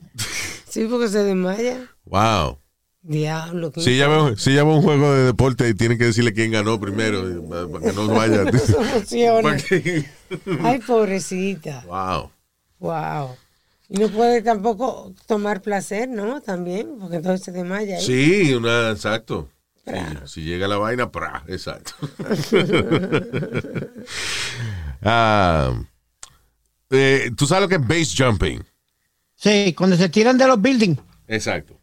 [0.69, 1.87] Sí, porque se desmaya.
[2.05, 2.59] Wow.
[3.01, 3.71] Diablo.
[3.77, 6.51] Si ella, ve, si ella ve un juego de deporte y tiene que decirle quién
[6.51, 8.43] ganó primero, para, para que no vaya.
[9.69, 10.05] Que-
[10.61, 11.83] Ay, pobrecita.
[11.87, 12.29] wow.
[12.79, 13.35] Wow.
[13.89, 16.41] Y no puede tampoco tomar placer, ¿no?
[16.41, 17.99] También, porque entonces se desmaya.
[18.01, 19.47] Sí, una, exacto.
[20.25, 21.93] Si llega la vaina, pra, exacto.
[26.89, 28.63] Eh, ¿Tú sabes lo que es base jumping?
[29.35, 30.99] Sí, cuando se tiran de los buildings.
[31.27, 31.79] Exacto.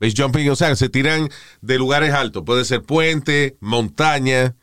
[0.00, 1.28] Base jumping, o sea, se tiran
[1.60, 2.42] de lugares altos.
[2.44, 4.56] Puede ser puente, montaña,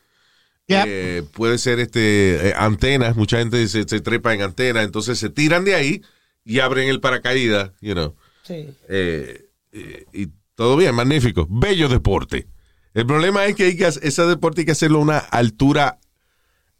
[0.67, 0.85] Yep.
[0.85, 3.15] eh, puede ser este eh, antenas.
[3.15, 6.01] Mucha gente se, se trepa en antenas, entonces se tiran de ahí
[6.43, 8.15] y abren el paracaídas, you know.
[8.43, 8.73] Sí.
[8.89, 10.27] Eh, eh, y
[10.57, 11.45] todo bien, magnífico.
[11.47, 12.47] Bello deporte.
[12.95, 15.99] El problema es que, hay que ese deporte hay que hacerlo a una altura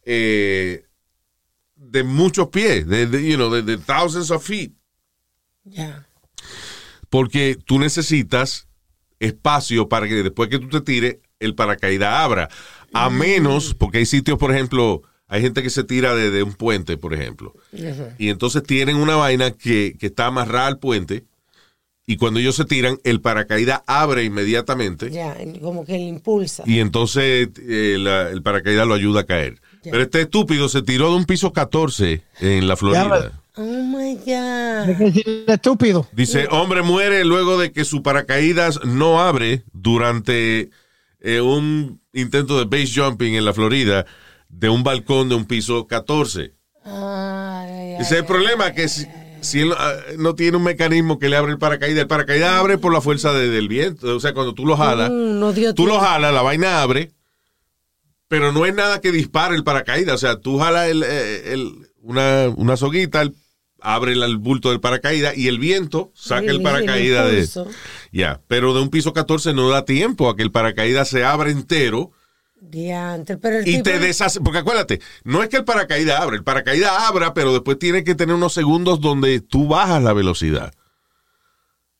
[0.03, 0.83] eh,
[1.75, 4.71] de muchos pies, de, de, you know, de, de thousands of feet.
[5.63, 6.07] Ya.
[7.11, 8.67] Porque tú necesitas
[9.19, 12.49] espacio para que después que tú te tires, el paracaídas abra.
[12.93, 16.53] A menos, porque hay sitios, por ejemplo, hay gente que se tira de, de un
[16.53, 17.53] puente, por ejemplo.
[18.17, 21.25] Y entonces tienen una vaina que, que está amarrada al puente.
[22.09, 25.11] Y cuando ellos se tiran, el paracaídas abre inmediatamente.
[25.11, 26.63] Ya, como que le impulsa.
[26.65, 29.55] Y entonces eh, la- el paracaídas lo ayuda a caer.
[29.83, 29.91] Ya.
[29.91, 33.33] Pero este estúpido se tiró de un piso 14 en la Florida.
[33.55, 35.49] Oh my God.
[35.49, 36.07] estúpido.
[36.13, 40.69] Dice, hombre muere luego de que su paracaídas no abre durante
[41.19, 44.05] eh, un intento de base jumping en la Florida
[44.47, 46.53] de un balcón de un piso 14.
[46.85, 49.05] Ay, ay, Ese es el problema, que si,
[49.41, 52.77] si él ah, no tiene un mecanismo que le abre el paracaídas, el paracaídas abre
[52.77, 54.15] por la fuerza de- del viento.
[54.15, 57.11] O sea, cuando tú lo jalas, Mm, no tú lo jalas, la vaina abre,
[58.27, 60.15] pero no es nada que dispare el paracaídas.
[60.15, 63.23] O sea, tú jalas el, eh, el- una, una soguita,
[63.79, 67.41] abre el, bulto del paracaídas y el viento saca el paracaídas de...
[68.11, 71.51] Ya, pero de un piso 14 no da tiempo a que el paracaídas se abra
[71.51, 72.11] entero
[72.71, 74.41] Pero el y tipo- te deshace.
[74.41, 78.15] Porque acuérdate, no es que el paracaídas abra, el paracaídas abra, pero después tiene que
[78.15, 80.73] tener unos segundos donde tú bajas la velocidad.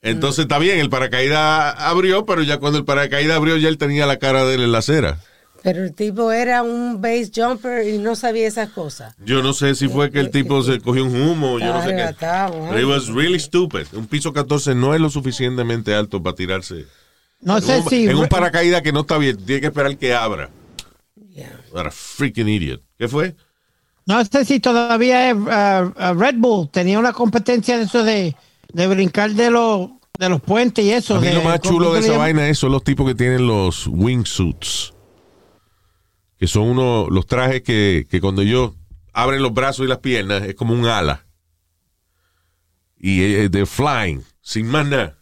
[0.02, 4.06] Entonces está bien, el paracaídas abrió, pero ya cuando el paracaídas abrió, ya él tenía
[4.06, 5.20] la cara de él en la acera.
[5.64, 9.16] Pero el tipo era un base jumper y no sabía esas cosas.
[9.26, 11.90] Yo no sé si fue que el tipo se cogió un humo, yo no sé
[11.90, 12.04] qué.
[12.04, 12.82] Arrebatado, ¿eh?
[12.82, 13.88] It was really stupid.
[13.94, 16.86] Un piso 14 no es lo suficientemente alto para tirarse.
[17.40, 18.08] No sé en un, si.
[18.08, 20.50] en un paracaídas que no está bien, tiene que esperar que abra.
[21.34, 21.62] Yeah.
[21.72, 22.82] What a freaking idiot.
[22.98, 23.36] ¿Qué fue?
[24.06, 28.36] No sé si todavía es, uh, Red Bull tenía una competencia de eso de,
[28.74, 31.16] de brincar de los de los puentes y eso.
[31.16, 33.14] A mí de- lo más ¿cómo chulo de esa vaina es son los tipos que
[33.16, 34.94] tienen los wingsuits.
[36.40, 38.72] Que son unos, los trajes que, que cuando ellos
[39.14, 41.26] abren los brazos y las piernas es como un ala.
[43.00, 45.17] Y they're flying, sin más nada.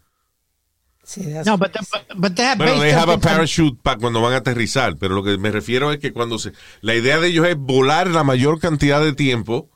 [1.06, 4.22] Sí, No, but, they- but they have Bueno, base they have a parachute para cuando
[4.22, 6.52] van a aterrizar, pero lo que me refiero es que cuando se...
[6.82, 9.70] La idea de ellos es volar la mayor cantidad de tiempo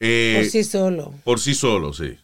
[0.00, 1.14] eh, por sí solo.
[1.24, 2.16] por sí solo, sí.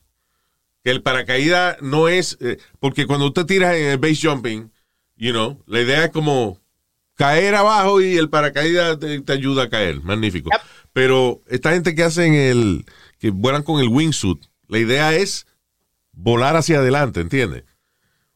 [0.82, 2.38] Que el paracaídas no es...
[2.40, 4.70] eh, porque cuando usted tira en el base jumping,
[5.16, 6.58] you know, la idea es como
[7.16, 10.00] caer abajo y el paracaídas te, te ayuda a caer.
[10.02, 10.48] Magnífico.
[10.50, 10.60] Yep.
[10.94, 12.86] Pero esta gente que hacen el...
[13.18, 15.46] que vuelan con el wingsuit, la idea es
[16.12, 17.64] volar hacia adelante, ¿entiendes?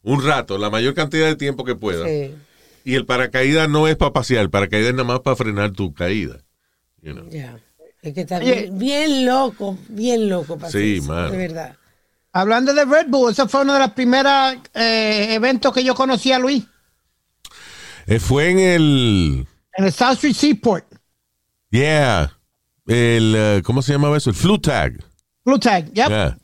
[0.02, 2.06] Un rato, la mayor cantidad de tiempo que pueda.
[2.06, 2.34] Sí,
[2.84, 5.92] Y el paracaídas no es para pasear, el paracaídas es nada más para frenar tu
[5.92, 6.38] caída.
[7.02, 7.28] You know.
[8.02, 10.56] Es que está bien, bien loco, bien loco.
[10.56, 11.30] para Sí, mano.
[11.30, 11.76] De verdad.
[12.32, 16.30] Hablando de Red Bull, eso fue uno de los primeros eh, eventos que yo conocí
[16.30, 16.64] a Luis
[18.06, 19.46] Eh, fue en el...
[19.76, 20.84] en el South Street Seaport.
[21.70, 22.38] Yeah.
[22.86, 24.30] El, eh, ¿Cómo se llamaba eso?
[24.30, 25.04] El flu tag.
[25.44, 26.08] Blue Tag, yep.
[26.08, 26.38] Yeah.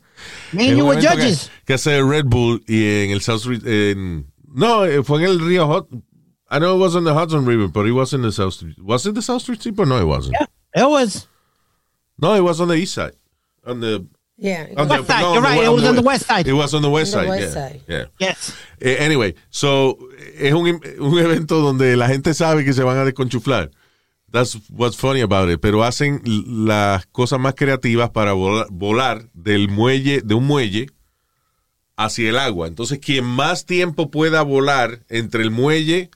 [0.53, 1.47] You un were evento judges.
[1.47, 3.65] Que, que hace Red Bull y en el South Street.
[3.65, 5.87] en- no, eh, fue en el río Hot.
[6.49, 8.77] I know it was on the Hudson River, but it was in the South Street.
[8.81, 9.87] Was it the South Street Seaport?
[9.87, 10.35] No, it wasn't.
[10.75, 11.27] It was
[12.17, 13.13] No, it was on the east side.
[13.65, 14.05] On the.
[14.37, 14.67] Yeah.
[14.77, 16.45] on West side, no, you're right, it was on the we- west side.
[16.47, 17.39] It was on the west On the side.
[17.41, 17.81] west yeah, side.
[17.87, 18.05] yeah.
[18.19, 18.53] yes.
[18.81, 19.97] Eh, anyway, so
[20.37, 23.71] es un, un evento donde la gente sabe que se van a desconchuflar.
[24.35, 25.59] That's what's funny about it.
[25.61, 30.87] Pero hacen las cosas más creativas para volar, volar del muelle, de un muelle
[31.95, 32.67] hacia el agua.
[32.67, 36.09] Entonces, quien más tiempo pueda volar entre el muelle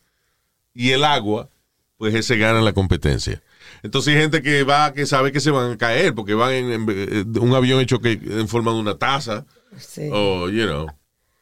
[0.73, 1.49] y el agua,
[1.97, 3.41] pues ese gana la competencia.
[3.83, 6.71] Entonces hay gente que va, que sabe que se van a caer, porque van en,
[6.71, 9.45] en- en un avión hecho que en forma de una taza,
[9.77, 10.09] Sí.
[10.11, 10.87] o, you know,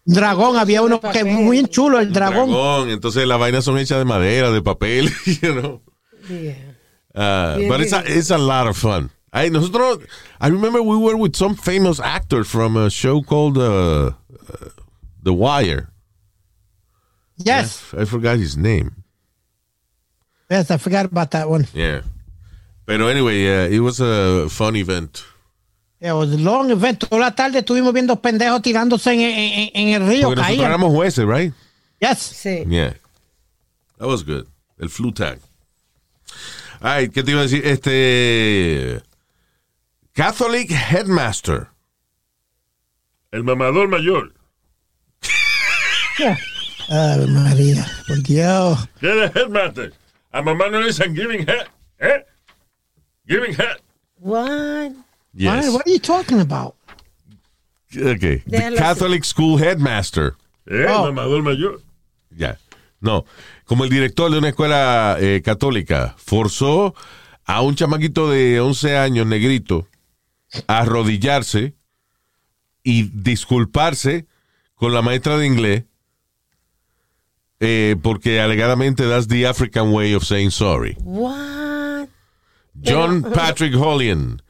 [0.06, 2.50] Dragón, había uno que muy chulo, el dragón.
[2.50, 2.90] dragón.
[2.92, 5.10] Entonces las vainas son hechas de madera, de papel,
[5.42, 5.82] you know.
[6.30, 6.67] Yeah.
[7.18, 9.10] Uh, but it's a, it's a lot of fun.
[9.34, 10.06] Ay, nosotros,
[10.40, 14.12] I remember we were with some famous actor from a show called uh, uh,
[15.24, 15.90] The Wire.
[17.38, 18.92] Yes, I forgot his name.
[20.50, 21.68] yes, I forgot about that one.
[21.74, 22.02] Yeah.
[22.86, 25.24] Pero anyway, uh, it was a fun event.
[26.00, 27.00] It was a long event.
[27.02, 30.28] Toda la tarde estuvimos viendo pendejos tirándose en, en- en el río.
[30.30, 30.66] Porque nosotros Caían.
[30.72, 31.54] éramos jueces, right?
[32.00, 32.20] Yes.
[32.20, 32.64] Sí.
[32.68, 32.94] Yeah.
[33.98, 34.48] That was good.
[34.80, 35.40] El flu tag.
[36.80, 37.66] Ay, ¿qué te iba a decir?
[37.66, 39.02] Este.
[40.14, 41.68] Catholic Headmaster.
[43.32, 44.34] El mamador mayor.
[46.90, 48.88] Ave María, por Dios.
[49.00, 49.94] ¿Qué es el headmaster?
[50.32, 51.68] A mamá no le dicen giving head.
[52.00, 52.26] ¿Eh?
[53.28, 53.78] Giving head.
[54.20, 54.94] What?
[55.34, 55.66] Yes.
[55.68, 56.76] Why- what are you talking about?
[57.96, 58.44] Okay.
[58.48, 60.36] The Catholic School Headmaster.
[60.70, 60.86] ¿Eh?
[60.90, 61.08] Oh.
[61.08, 61.82] El mamador mayor.
[62.36, 62.58] Ya.
[63.02, 63.26] No.
[63.68, 66.96] Como el director de una escuela eh, católica forzó
[67.46, 69.88] a un chamaquito de 11 años, negrito,
[70.66, 71.76] a arrodillarse
[72.82, 74.26] y disculparse
[74.74, 75.84] con la maestra de inglés
[77.60, 80.96] eh, porque alegadamente that's the African way of saying sorry.
[81.00, 82.08] What?
[82.80, 84.42] John Patrick Hollian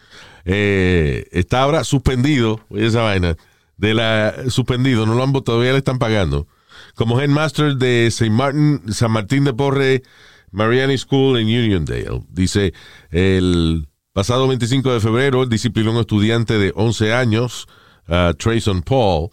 [0.43, 3.37] eh, está ahora suspendido, oye esa vaina,
[3.77, 6.47] de la suspendido, no lo han todavía le están pagando,
[6.95, 8.29] como headmaster de St.
[8.29, 10.03] Martin, San Martín de Porre
[10.51, 12.23] Mariani School en Uniondale.
[12.29, 12.73] Dice,
[13.11, 17.67] el pasado 25 de febrero, él disciplinó a un estudiante de 11 años,
[18.07, 19.29] uh, Trayson Paul,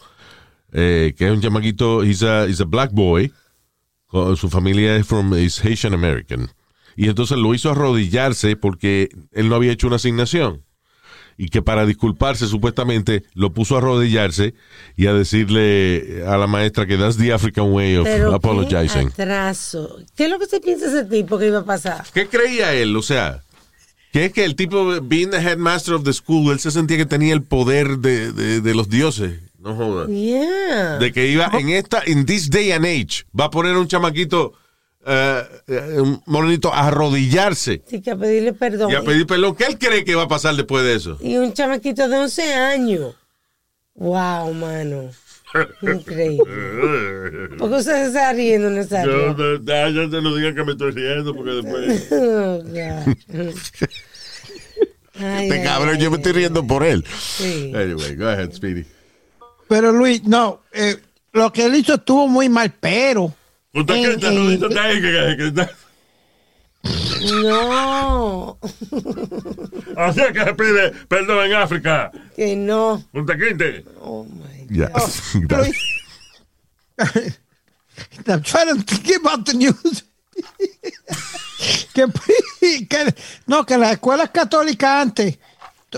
[0.73, 3.33] eh, que es un chamaquito, he's a, he's a black boy,
[4.07, 6.51] con- su familia es from is Haitian American.
[6.97, 10.64] Y entonces lo hizo arrodillarse porque él no había hecho una asignación.
[11.37, 14.55] Y que para disculparse, supuestamente, lo puso a arrodillarse
[14.97, 19.11] y a decirle a la maestra que that's the African way of Pero apologizing.
[19.11, 19.99] qué atraso.
[20.17, 22.05] ¿Qué es lo que se piensa ese tipo que iba a pasar?
[22.15, 22.97] ¿Qué creía él?
[22.97, 23.43] O sea,
[24.13, 27.07] que es que el tipo, being the headmaster of the school, él se sentía que
[27.07, 29.41] tenía el poder de, de- de los dioses.
[29.59, 30.09] No jodas.
[30.09, 30.99] Yeah.
[30.99, 34.53] De que iba en esta, en this day and age, va a poner un chamaquito,
[35.07, 38.91] un morenito, a arrodillarse Sí, que a pedirle perdón.
[38.91, 39.55] y a pedir perdón.
[39.57, 41.19] ¿Qué él cree que va a pasar después de eso?
[41.21, 43.15] Y un chamaquito de 11 años.
[43.95, 45.11] Wow, mano.
[45.83, 46.45] Increíble.
[47.59, 49.35] ¿Por qué usted se está riendo, Yo, Nazario?
[49.35, 52.09] de- ya te lo digan que me estoy riendo porque después.
[52.13, 53.55] Oh, God.
[55.17, 57.05] Ay, Este ay, cabrón, ay, yo me estoy riendo por él.
[57.09, 57.73] Sí.
[57.75, 58.85] Anyway, go ahead, Speedy.
[59.69, 60.97] Pero Luis, no, eh,
[61.33, 63.33] lo que él hizo estuvo muy mal, pero.
[63.75, 65.71] Usted en- que está, en- Rudito, está ahí, que- que- que está-
[67.43, 68.59] No,
[69.97, 72.13] Así es que se pide perdón en África.
[72.37, 73.03] que no.
[73.13, 73.85] Punta Quinte.
[74.01, 74.91] Oh my Ya.
[75.49, 75.77] Luis,
[78.27, 80.05] I'm trying to think about the news.
[81.95, 82.07] que,
[82.89, 83.15] que-
[83.47, 85.39] no, que las escuelas católicas antes,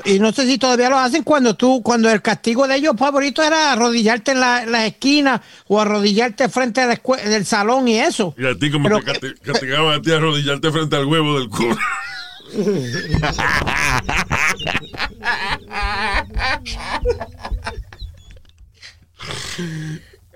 [0.05, 3.43] y no sé si todavía lo hacen, cuando tú, cuando el castigo de ellos favorito
[3.43, 7.99] era arrodillarte en la- en las esquinas o arrodillarte frente a la del salón y
[7.99, 8.35] eso.
[8.39, 11.39] Y a ti, como Pero te que- casti- castigaban a ti arrodillarte frente al huevo
[11.39, 11.77] del culo.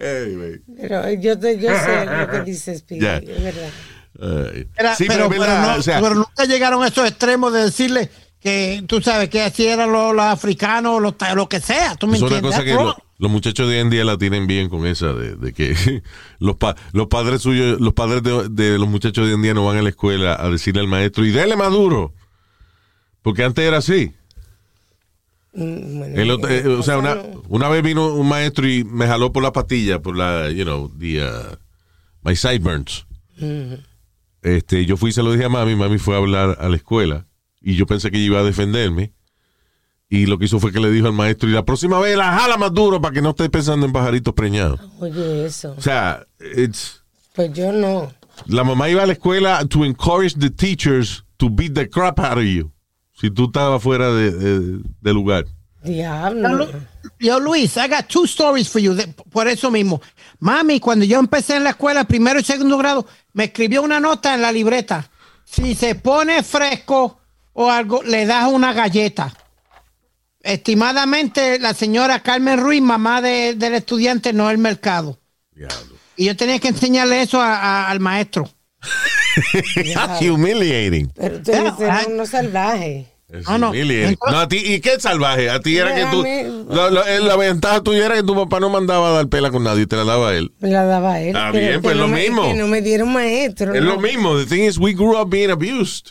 [0.01, 0.61] Anyway.
[0.81, 3.17] Pero yo, te- yo sé lo que dices, Ya.
[3.19, 3.71] es verdad.
[4.97, 8.83] Sí, pero, pero, no- o sea, pero nunca llegaron a esos extremos de decirle que
[8.87, 11.95] tú sabes que así eran los, los africanos, los, lo que sea.
[11.97, 12.59] ¿Tú me es una entiendes?
[12.59, 15.37] cosa que lo- los muchachos de hoy en día la tienen bien con esa de,
[15.37, 15.75] de que
[16.39, 19.53] los, pa- los padres suyos, los padres de, de los muchachos de hoy en día
[19.55, 22.15] no van a la escuela a decirle al maestro y dele más duro.
[23.23, 24.13] Porque antes era así.
[25.53, 27.19] Mm, bueno, El otro- eh, o sea, una,
[27.49, 30.91] una vez vino un maestro y me jaló por la patilla, por la, you know,
[30.99, 31.57] the, uh,
[32.23, 33.05] my sideburns.
[34.43, 36.77] Este, yo fui y se lo dije a mami, mami fue a hablar a la
[36.77, 37.27] escuela
[37.61, 39.13] y yo pensé que ella iba a defenderme.
[40.09, 42.33] Y lo que hizo fue que le dijo al maestro, y la próxima vez la
[42.37, 44.81] jala más duro para que no esté pensando en pajaritos preñados.
[44.99, 45.75] Oye, eso.
[45.79, 47.03] O sea, it's-
[47.35, 48.13] Pues yo no.
[48.47, 52.39] la mamá iba a la escuela to encourage the teachers to beat the crap out
[52.39, 52.73] of you.
[53.13, 55.45] Si tú estabas fuera de, de- de lugar.
[55.85, 56.69] Diablo.
[57.21, 58.95] Yo, Luis, I got two stories for you.
[58.95, 60.01] de- por eso mismo.
[60.41, 64.35] Mami, cuando yo empecé en la escuela, primero y segundo grado, me escribió una nota
[64.35, 65.09] en la libreta.
[65.45, 67.20] Si se pone fresco
[67.53, 69.33] o algo, le das una galleta.
[70.43, 75.19] Estimadamente, la señora Carmen Ruiz, mamá de- del estudiante Noel Mercado.
[76.17, 78.49] Y yo tenía que enseñarle eso a- a- al maestro.
[79.95, 81.13] That's humiliating.
[81.15, 83.07] Pero Yeah, I- unos salvajes.
[83.29, 83.75] Es No, no.
[83.75, 85.51] Entonces- No, a ti, ¿y qué salvaje?
[85.51, 86.25] A ti era que tú.
[86.27, 89.87] Eh, la ventaja tuya era que tu papá no mandaba a dar pela con nadie,
[89.87, 90.53] te la daba él.
[90.61, 91.29] La daba él.
[91.29, 92.43] Está pero bien, pues no lo me- mismo.
[92.49, 93.73] Que no me dieron maestro.
[93.75, 93.95] Es ¿no?
[93.95, 94.37] lo mismo.
[94.37, 96.09] The thing is, we grew up being abused.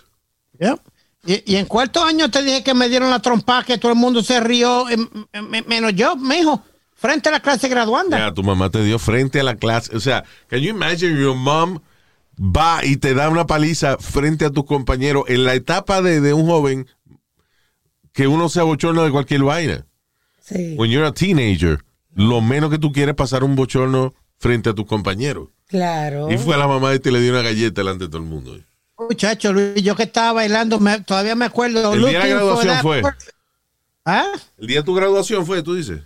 [0.59, 0.79] Yep.
[1.25, 3.97] Y, y en cuarto año te dije que me dieron la trompa, que todo el
[3.97, 6.63] mundo se rió, em, em, menos yo, mijo,
[6.95, 8.17] frente a la clase graduanda.
[8.17, 9.95] Ya, tu mamá te dio frente a la clase.
[9.95, 11.79] O sea, can you imagine your mom
[12.39, 16.33] va y te da una paliza frente a tus compañeros en la etapa de, de
[16.33, 16.87] un joven
[18.13, 19.85] que uno se abochorna de cualquier vaina?
[20.41, 21.83] Sí, When you're a teenager,
[22.15, 25.49] lo menos que tú quieres es pasar un bochorno frente a tus compañeros.
[25.67, 26.31] claro.
[26.31, 28.27] Y fue a la mamá y te le dio una galleta delante de todo el
[28.27, 28.57] mundo.
[29.07, 31.93] Muchacho, Luis, yo que estaba bailando, me- todavía me acuerdo.
[31.93, 33.01] El día de la graduación fue.
[34.05, 34.27] ¿Ah?
[34.57, 36.01] El día de tu graduación fue, tú dices.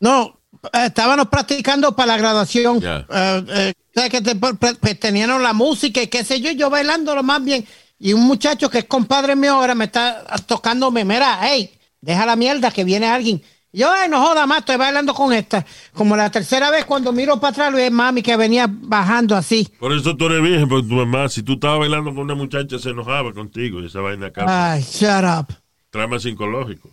[0.00, 0.38] No,
[0.72, 2.80] eh, estábamos practicando para la graduación.
[2.80, 3.06] Ya.
[3.08, 6.68] Eh, eh, ¿sabes que te- pues, pues, tenían la música y qué sé yo, yo
[6.68, 7.66] bailando lo más bien.
[7.98, 11.70] Y un muchacho que es compadre mío ahora me está tocándome, mira, hey,
[12.00, 13.42] deja la mierda que viene alguien.
[13.76, 15.66] Yo, ay, no joda más, estoy bailando con esta.
[15.92, 19.68] Como la tercera vez cuando miro para atrás, es mami que venía bajando así.
[19.80, 22.78] Por eso tú eres virgen, porque tu mamá, si tú estabas bailando con una muchacha,
[22.78, 24.44] se enojaba contigo y esa vaina acá.
[24.46, 25.52] Ay, shut up.
[25.90, 26.88] Trama psicológico.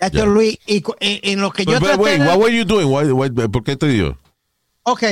[0.00, 2.86] Chacho, Luis, y en, en lo que yo traté wait, de- what were you doing?
[2.88, 4.18] Why- why- ¿Por qué te dio?
[4.82, 5.02] Ok,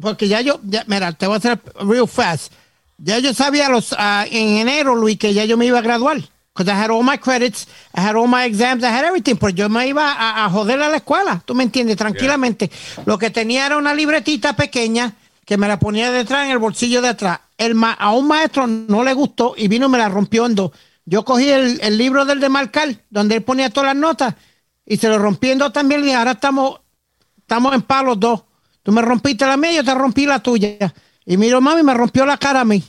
[0.00, 2.52] porque ya yo, ya, mira, te voy a hacer real fast.
[2.98, 6.18] Ya yo sabía los ah, en enero, Luis, que ya yo me iba a graduar.
[6.56, 9.36] Because I had all my credits, I had all my exams, I had everything.
[9.36, 12.70] Pues yo me iba a, a joder a la escuela, tú me entiendes, tranquilamente.
[13.04, 15.12] Lo que tenía era una libretita pequeña
[15.44, 17.40] que me la ponía detrás en el bolsillo de atrás.
[17.58, 20.54] El ma- a un maestro no le gustó y vino y me la rompió en
[20.54, 20.70] dos.
[21.04, 24.34] Yo cogí el, el libro del de marcar, donde él ponía todas las notas,
[24.84, 26.04] y se lo rompí en dos también.
[26.08, 26.80] Y ahora estamos
[27.38, 28.42] estamos en palos dos.
[28.82, 30.92] Tú me rompiste la mía, yo te rompí la tuya.
[31.24, 32.82] Y miro, mami, me rompió la cara a mí.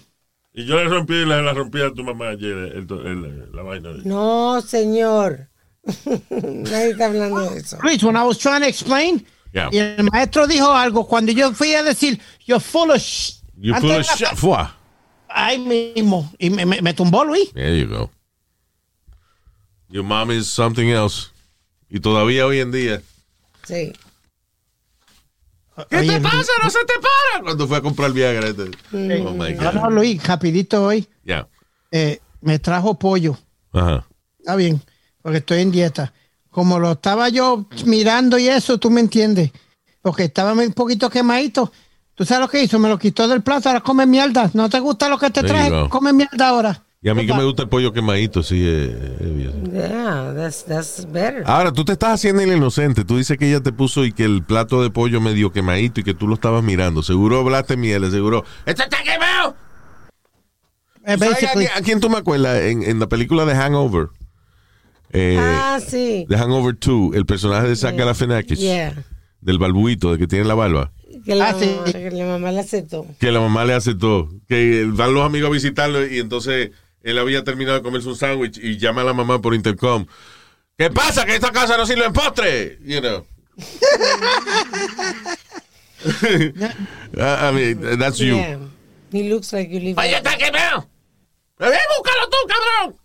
[0.57, 3.89] Y yo le rompí, la, la rompí a tu mamá ayer, el- el- la vaina.
[3.89, 5.47] de- No, señor.
[6.31, 7.77] Nadie está hablando de eso.
[7.83, 9.69] Luis, when I was trying to explain, Yeah.
[9.71, 13.73] y el maestro dijo algo, cuando yo fui a decir, you're full of sh You
[13.75, 14.35] antes full of shit.
[14.35, 14.75] Fua.
[15.29, 16.27] Ahí mismo.
[16.39, 17.53] Y me, me- me tumbó, Luis.
[17.53, 18.09] There you go.
[19.89, 21.29] Your mom is something else.
[21.89, 23.01] Y todavía hoy en día.
[23.63, 23.93] Sí.
[25.89, 26.51] ¿Qué Oye, te pasa?
[26.63, 27.43] No se te para.
[27.43, 28.47] Cuando fue a comprar Viagra.
[28.47, 28.63] este.
[28.63, 29.91] Oh my No, no, God.
[29.93, 31.07] Luis, rapidito hoy.
[31.23, 31.47] Ya.
[31.91, 33.37] eh, me trajo pollo.
[33.73, 34.05] Ajá.
[34.39, 34.81] Está bien,
[35.21, 36.13] porque estoy en dieta.
[36.49, 39.51] Como lo estaba yo mirando y eso, tú me entiendes.
[40.01, 41.71] porque estaba un poquito quemadito.
[42.15, 42.79] ¿Tú sabes lo que hizo?
[42.79, 44.49] Me lo quitó del plato, ahora come mierda.
[44.53, 45.89] ¿No te gusta lo que te There traje?
[45.89, 46.83] Come mierda ahora.
[47.01, 48.59] Y a mí que me gusta el pollo quemadito, sí.
[48.65, 49.71] eh, eh, bien.
[49.71, 51.43] Yeah, that's, that's better.
[51.45, 53.05] Ahora, tú te estás haciendo el inocente.
[53.05, 56.03] Tú dices que ella te puso y que el plato de pollo medio quemadito y
[56.03, 57.03] que tú lo estabas mirando.
[57.03, 58.43] Seguro hablaste miel, seguro.
[58.65, 59.55] ¡Esto está quemado!
[61.05, 61.65] Eh, ¿Sabes a, basically.
[61.67, 62.61] quién- a quién tú me acuerdas?
[62.63, 64.07] En, en la película de Hangover.
[65.11, 66.25] Eh, ah, sí.
[66.27, 68.59] The Hangover 2, el personaje de Zach Galifianakis.
[68.59, 69.05] Yeah.
[69.39, 70.91] Del balbuito, de que tiene la barba.
[71.25, 71.67] Que la, Ah, sí.
[71.77, 73.05] mamá, que la mamá le aceptó.
[73.19, 74.29] Que la mamá le hace todo.
[74.49, 76.71] Que van los amigos a visitarlo y entonces
[77.07, 80.05] él había terminado de comerse un sándwich y llama a la mamá por intercom.
[80.77, 81.25] ¿Qué pasa?
[81.25, 82.77] Que esta casa no sirve en postre.
[82.83, 83.25] You know.
[87.17, 88.35] I mean, that's you.
[88.35, 88.59] Yeah.
[89.11, 89.95] He looks like you live.
[89.97, 90.85] está quemado!
[91.57, 92.95] ¡Ven, búscalo tú, cabrón!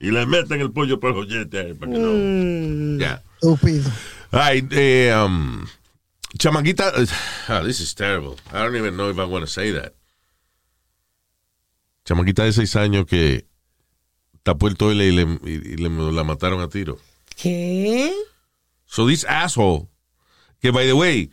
[0.00, 2.08] Y le meten el pollo por el joyete ahí para que no.
[2.12, 2.98] Mm.
[2.98, 3.22] Ya.
[3.34, 3.90] Estúpido.
[4.30, 5.66] Ay, eh, um,
[6.38, 6.92] chamaquita.
[7.48, 8.36] ah, this is terrible.
[8.52, 9.97] I don't even know if I want to say that.
[12.08, 13.44] Chamaquita de seis años que
[14.42, 16.98] tapó el toile y le, y- y le- la mataron a tiro.
[17.36, 18.10] ¿Qué?
[18.86, 19.88] So this asshole,
[20.58, 21.30] que by the way,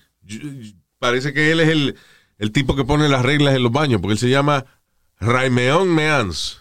[1.00, 1.96] parece que él es el,
[2.40, 4.66] el tipo que pone las reglas en los baños, porque él se llama
[5.22, 6.60] Raimeon Means.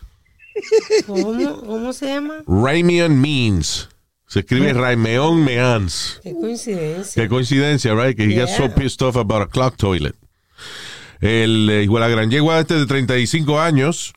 [1.08, 2.44] ¿Cómo, ¿Cómo se llama?
[2.46, 3.88] Raimeon Means.
[4.28, 6.20] Se escribe Raimeon Means.
[6.22, 7.20] Qué coincidencia.
[7.20, 8.16] Qué coincidencia, right?
[8.16, 10.14] Que he got so pissed off about a clock toilet.
[11.24, 14.12] El eh, igual la gran yegua este de 35 años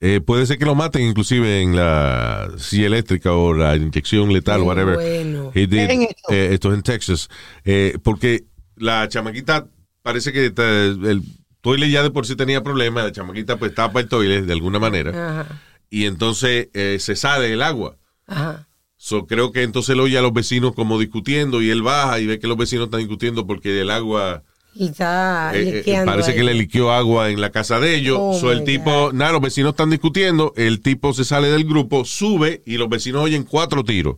[0.00, 4.60] eh, puede ser que lo maten inclusive en la silla eléctrica o la inyección letal,
[4.60, 4.94] Qué whatever.
[4.96, 5.52] bueno.
[5.54, 7.28] He did, eh, esto es en Texas.
[7.64, 8.44] Eh, porque
[8.76, 9.68] la chamaquita
[10.02, 11.22] parece que el
[11.60, 13.04] toilet ya de por sí tenía problemas.
[13.04, 15.10] La chamaquita pues tapa el toilet de alguna manera.
[15.42, 15.60] Ajá.
[15.90, 17.98] Y entonces eh, se sale el agua.
[18.26, 18.66] Ajá.
[18.96, 22.26] So, creo que entonces él oye a los vecinos como discutiendo y él baja y
[22.26, 24.42] ve que los vecinos están discutiendo porque el agua
[24.78, 26.36] está eh, eh, liqueando parece ahí.
[26.36, 28.16] que le liqueó agua en la casa de ellos.
[28.20, 29.12] Oh, so, el tipo, God.
[29.14, 33.22] nada, los vecinos están discutiendo, el tipo se sale del grupo, sube y los vecinos
[33.22, 34.16] oyen cuatro tiros.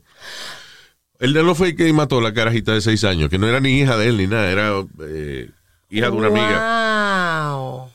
[1.18, 3.46] El de no fue el que mató a la carajita de seis años, que no
[3.46, 4.72] era ni hija de él ni nada, era
[5.06, 5.48] eh,
[5.88, 7.52] hija de una amiga.
[7.52, 7.88] Wow.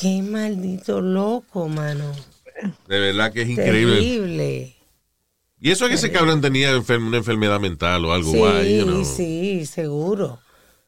[0.00, 2.12] Qué maldito loco, mano.
[2.88, 3.96] De verdad que es increíble.
[3.96, 4.76] Terrible.
[5.60, 8.78] Y eso es que ese cabrón tenía enfer- una enfermedad mental o algo Sí, guay,
[8.78, 9.04] you know.
[9.04, 10.38] sí, seguro.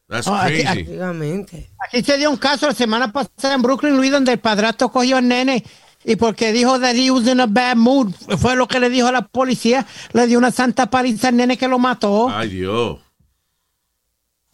[0.07, 0.67] That's Oh, aquí- crazy.
[0.81, 1.69] Efectivamente.
[1.79, 5.17] Aquí se dio un caso la semana pasada en Brooklyn, Luis, donde el padrastro cogió
[5.17, 5.63] al nene
[6.03, 9.07] y porque dijo that he was in a bad mood, fue lo que le dijo
[9.07, 12.29] a la policía, le dio una santa paliza al nene que lo mató.
[12.29, 12.99] Ay, Dios.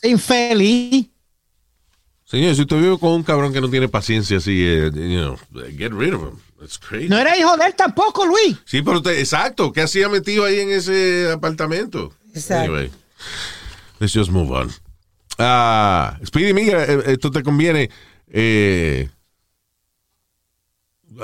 [0.03, 1.07] Infeliz.
[2.25, 5.37] Señor, si usted vive con un cabrón que no tiene paciencia así, eh, you know,
[5.77, 6.39] get rid of him.
[6.59, 7.09] That's crazy.
[7.09, 8.57] No era hijo de él tampoco, Luis.
[8.65, 12.13] Sí, pero usted, exacto, ¿qué hacía metido ahí en ese apartamento?
[12.35, 12.71] Exacto.
[12.75, 12.91] Anyway,
[13.99, 14.69] let's just move on.
[15.39, 17.89] Ah, Speedy, mira, eh, esto te conviene.
[18.27, 19.09] eh,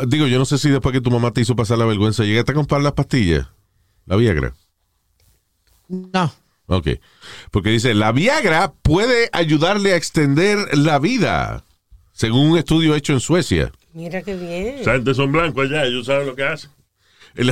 [0.07, 2.53] digo, yo no sé si después que tu mamá te hizo pasar la vergüenza, llegaste
[2.53, 3.47] a comprar las pastillas,
[4.05, 4.53] la Viagra.
[5.87, 6.33] No.
[6.67, 6.87] Ok.
[7.51, 11.63] Porque dice, la Viagra puede ayudarle a extender la vida,
[12.13, 13.71] según un estudio hecho en Suecia.
[13.93, 14.79] Mira qué bien.
[14.79, 16.71] Esa gente son blancos allá, ellos saben lo que hacen.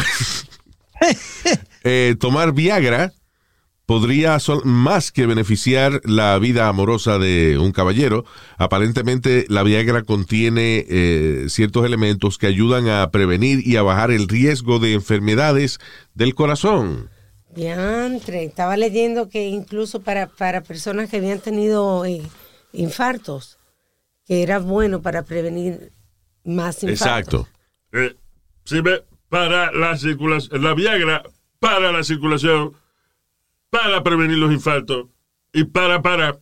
[1.83, 3.11] Eh, tomar Viagra
[3.85, 8.25] podría más que beneficiar la vida amorosa de un caballero.
[8.57, 14.27] Aparentemente la Viagra contiene eh, ciertos elementos que ayudan a prevenir y a bajar el
[14.27, 15.79] riesgo de enfermedades
[16.13, 17.09] del corazón.
[17.53, 18.43] Diantre.
[18.45, 22.23] Estaba leyendo que incluso para, para personas que habían tenido eh,
[22.71, 23.57] infartos,
[24.25, 25.91] que era bueno para prevenir
[26.43, 27.47] más infartos.
[27.47, 27.47] Exacto.
[27.91, 28.15] Eh,
[28.65, 31.23] sirve para la circulación, la Viagra
[31.59, 32.73] para la circulación,
[33.73, 35.07] para prevenir los infartos
[35.51, 36.37] y para, para.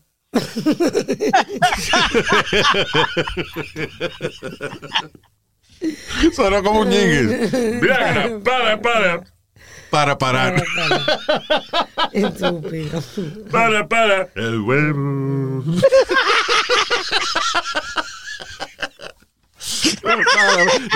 [6.35, 7.79] Sonó como un jingle.
[7.79, 9.23] Viagra, para, para,
[9.89, 10.61] Para parar.
[12.11, 13.01] Estúpido.
[13.49, 14.27] para, para.
[14.35, 15.63] El huevo.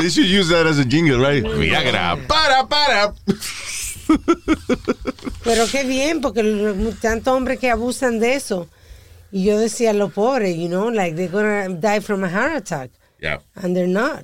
[0.01, 1.43] They should use that as a jingle, right?
[1.43, 2.27] Viagra.
[2.27, 3.13] Para, para.
[5.43, 6.43] Pero qué bien, porque
[7.01, 8.67] tantos hombres que abusan de eso.
[9.31, 12.91] Y yo decía, lo pobre, you know, like they're gonna die from a heart attack.
[13.19, 13.39] Yeah.
[13.55, 14.23] And they're not.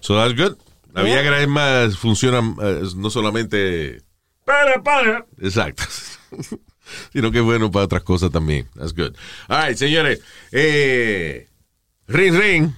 [0.00, 0.56] So that's good.
[0.94, 1.20] La Yeah.
[1.22, 4.02] Viagra es más, funciona eh, no solamente
[4.44, 5.26] Para, para.
[5.40, 5.82] Exacto.
[7.12, 8.66] Sino que es bueno para otras cosas también.
[8.74, 9.14] That's good.
[9.48, 10.20] All right, señores.
[10.52, 11.46] Eh,
[12.06, 12.72] ring, ring.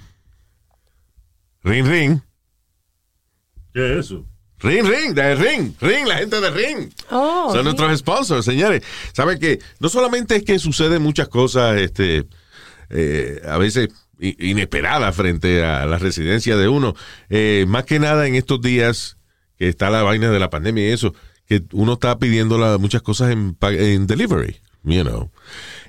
[1.62, 2.20] Ring, ring.
[3.72, 4.26] ¿Qué es eso?
[4.62, 6.90] Ring, ring, de ring, ring, la gente de ring.
[7.10, 7.64] Oh, Son sí.
[7.64, 8.82] nuestros sponsors, señores.
[9.12, 12.26] Saben que no solamente es que suceden muchas cosas, este,
[12.90, 13.88] eh, a veces
[14.18, 16.94] inesperadas frente a la residencia de uno,
[17.30, 19.16] eh, más que nada en estos días
[19.58, 21.14] que está la vaina de la pandemia y eso,
[21.46, 25.30] que uno está pidiendo la- muchas cosas en, en delivery, you know.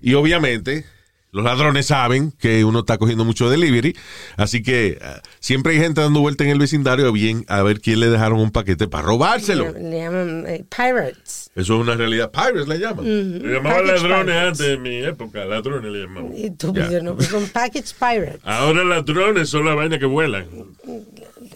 [0.02, 0.86] Y obviamente
[1.32, 3.96] los ladrones saben que uno está cogiendo mucho delivery,
[4.38, 8.00] así que ah, siempre hay gente dando vuelta en el vecindario bien a ver quién
[8.02, 9.72] le dejaron un paquete para robárselo.
[9.72, 11.50] Le, le llaman eh, pirates.
[11.56, 12.32] Eso es una realidad.
[12.32, 13.06] Pirates le llaman.
[13.42, 14.48] Le llamaban ladrones pirates.
[14.62, 15.46] antes, en mi época.
[15.46, 16.38] Ladrones le llamaban.
[16.38, 17.02] Y tú, Ya.
[17.02, 18.40] no, pues son package pirates.
[18.44, 20.46] Ahora ladrones son la vaina que vuelan.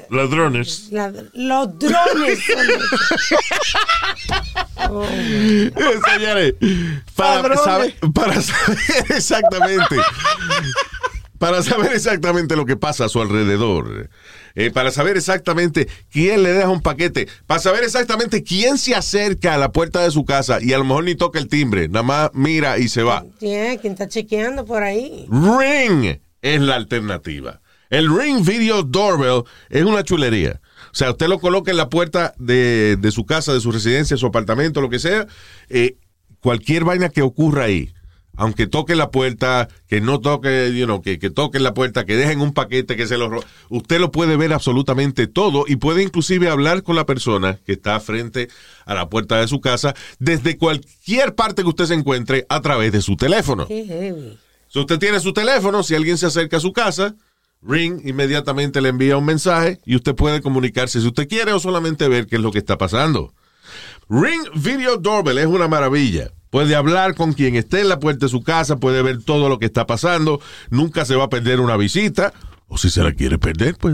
[0.09, 0.87] Ladrones.
[0.91, 2.39] La- los drones.
[2.45, 2.67] son-
[5.07, 5.71] Eh,
[6.13, 6.53] Señores,
[7.15, 8.77] para saber, para saber
[9.09, 9.95] exactamente,
[11.39, 14.09] para saber exactamente lo que pasa a su alrededor,
[14.55, 19.53] eh, para saber exactamente quién le deja un paquete, para saber exactamente quién se acerca
[19.53, 22.03] a la puerta de su casa y a lo mejor ni toca el timbre, nada
[22.03, 23.25] más mira y se va.
[23.39, 25.27] ¿Quién está chequeando por ahí?
[25.29, 27.61] Ring es la alternativa.
[27.89, 30.61] El Ring Video Doorbell es una chulería.
[30.91, 34.17] O sea, usted lo coloca en la puerta de, de su casa, de su residencia,
[34.17, 35.27] su apartamento, lo que sea.
[35.69, 35.97] eh,
[36.39, 37.91] cualquier vaina que ocurra ahí,
[38.38, 42.15] aunque toque la puerta, que no toque, you know, que, que toquen la puerta, que
[42.15, 43.31] dejen un paquete, que se lo
[43.69, 47.99] Usted lo puede ver absolutamente todo y puede inclusive hablar con la persona que está
[47.99, 48.47] frente
[48.86, 52.91] a la puerta de su casa desde cualquier parte que usted se encuentre a través
[52.91, 53.65] de su teléfono.
[53.67, 54.38] Qué heavy.
[54.67, 57.15] Si usted tiene su teléfono, si alguien se acerca a su casa,
[57.68, 62.07] Ring inmediatamente le envía un mensaje y usted puede comunicarse si usted quiere o solamente
[62.07, 63.34] ver qué es lo que está pasando.
[64.07, 66.32] Ring Video Doorbell es una maravilla.
[66.51, 69.59] Puede hablar con quien esté en la puerta de su casa, puede ver todo lo
[69.59, 70.39] que está pasando,
[70.70, 72.34] nunca se va a perder una visita,
[72.68, 73.93] o si se la quiere perder, pues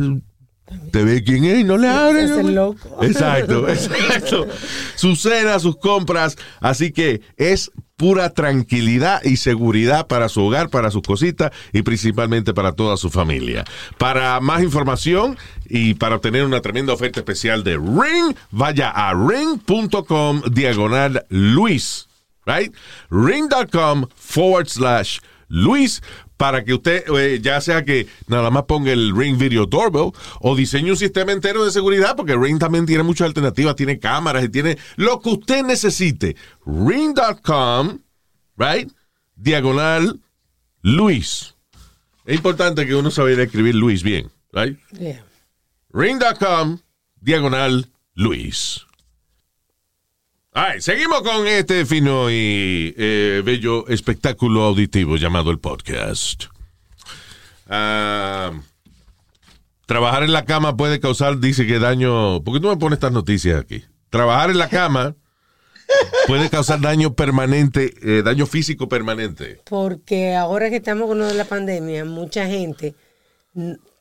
[0.91, 2.23] te ve quién es y no le abre.
[2.23, 2.97] Es el loco.
[3.01, 4.47] Exacto, exacto.
[4.95, 10.89] Su cena, sus compras, así que es pura tranquilidad y seguridad para su hogar, para
[10.89, 13.63] sus cositas y principalmente para toda su familia.
[13.99, 15.37] Para más información
[15.69, 22.07] y para obtener una tremenda oferta especial de Ring, vaya a ring.com diagonal Luis,
[22.47, 22.73] right?
[23.11, 26.01] Ring.com forward slash Luis
[26.41, 30.55] para que usted, eh, ya sea que nada más ponga el Ring Video Doorbell o
[30.55, 34.49] diseñe un sistema entero de seguridad, porque Ring también tiene muchas alternativas, tiene cámaras y
[34.49, 36.35] tiene lo que usted necesite.
[36.65, 37.99] Ring.com,
[38.57, 38.91] right?
[39.35, 40.19] Diagonal
[40.81, 41.53] Luis.
[42.25, 44.79] Es importante que uno sabiera escribir Luis bien, right?
[44.97, 45.23] Yeah.
[45.93, 46.79] Ring.com,
[47.19, 48.87] diagonal Luis.
[50.53, 56.43] Right, seguimos con este fino y eh, bello espectáculo auditivo llamado el podcast.
[57.69, 58.51] Ah,
[59.85, 62.43] trabajar en la cama puede causar, dice que daño.
[62.43, 63.85] ¿Por qué tú me pones estas noticias aquí?
[64.09, 65.15] Trabajar en la cama
[66.27, 69.61] puede causar daño permanente, eh, daño físico permanente.
[69.69, 72.93] Porque ahora que estamos con lo de la pandemia, mucha gente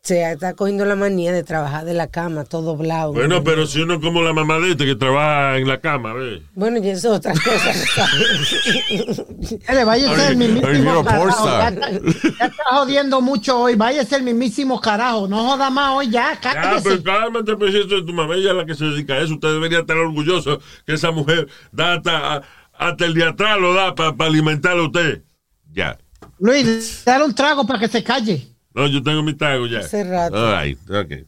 [0.02, 3.12] se está cogiendo la manía de trabajar de la cama, todo doblado.
[3.12, 6.40] Bueno, pero si uno como la mamá de este que trabaja en la cama, ¿ves?
[6.54, 8.06] Bueno, y eso es otra cosa.
[9.68, 11.46] Dale, váyase el mismísimo carajo.
[11.46, 13.74] Ya, está- ya está jodiendo mucho hoy.
[13.74, 15.28] Váyase el mismísimo carajo.
[15.28, 16.30] No joda más hoy ya.
[16.32, 16.82] Ah, Cállese.
[16.88, 19.34] pero cálmate, pues eso es tu mamá, ella es la que se dedica a eso.
[19.34, 22.42] Usted debería estar orgulloso que esa mujer da hasta,
[22.72, 25.24] hasta el día atrás lo da para alimentarlo a usted.
[25.72, 25.98] Ya.
[26.38, 28.46] Luis, dale un trago para que se calle.
[28.74, 29.80] No, yo tengo mi trago ya.
[29.80, 30.36] Hace rato.
[30.36, 30.78] All right.
[30.90, 31.24] Okay.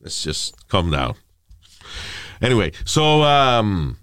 [0.00, 1.14] Let's just calm down.
[2.40, 3.96] Anyway, so, um,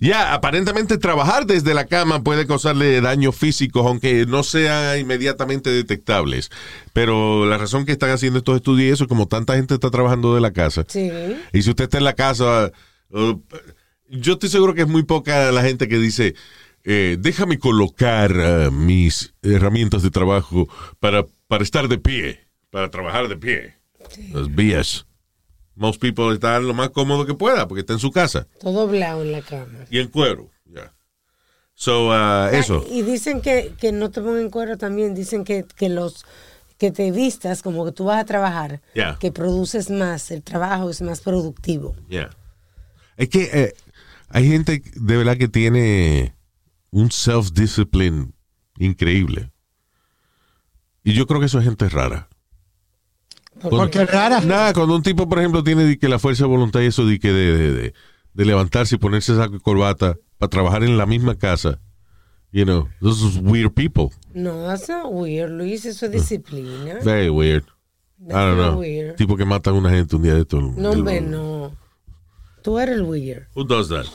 [0.00, 6.50] ya, aparentemente trabajar desde la cama puede causarle daños físicos, aunque no sean inmediatamente detectables.
[6.92, 10.34] Pero la razón que están haciendo estos estudios y eso, como tanta gente está trabajando
[10.34, 11.10] de la casa, Sí.
[11.52, 12.70] y si usted está en la casa,
[13.10, 13.34] uh,
[14.08, 16.34] yo estoy seguro que es muy poca la gente que dice,
[16.84, 20.68] eh, déjame colocar uh, mis herramientas de trabajo
[21.00, 23.74] para, para estar de pie, para trabajar de pie.
[24.32, 25.04] Los BS.
[25.74, 29.20] Most people están lo más cómodo que pueda porque está en su casa Todo doblado
[29.20, 29.84] en la cama.
[29.90, 30.48] y en cuero.
[30.64, 30.94] ya.
[31.74, 32.86] So, uh, eso.
[32.90, 35.14] Y dicen que, que no te pongan cuero también.
[35.14, 36.24] Dicen que, que los
[36.78, 39.18] que te vistas como que tú vas a trabajar, Yeah.
[39.20, 41.94] que produces más, el trabajo es más productivo.
[42.08, 42.30] Yeah.
[43.18, 43.74] Es que eh,
[44.30, 46.34] hay gente de verdad que tiene
[46.90, 48.32] un self-discipline
[48.78, 49.51] increíble.
[51.04, 52.28] Y yo creo que eso es gente rara.
[53.60, 54.40] Porque es rara.
[54.40, 57.04] Nada, cuando un tipo, por ejemplo, tiene de que la fuerza de voluntad y eso
[57.06, 57.94] de que de, de, de-
[58.34, 61.78] de levantarse y ponerse saco y corbata para trabajar en la misma casa.
[62.50, 64.10] You know, those is weird people.
[64.34, 65.84] No, that's not weird, Luis.
[65.84, 66.98] Eso es disciplina.
[67.04, 67.64] Very weird.
[68.28, 68.78] I don't know.
[68.78, 69.16] weird.
[69.16, 70.60] Tipo que matan a una gente un día de esto.
[70.60, 71.72] No, hombre, no.
[72.62, 73.48] Tú eres el weird.
[73.54, 74.06] Who does that?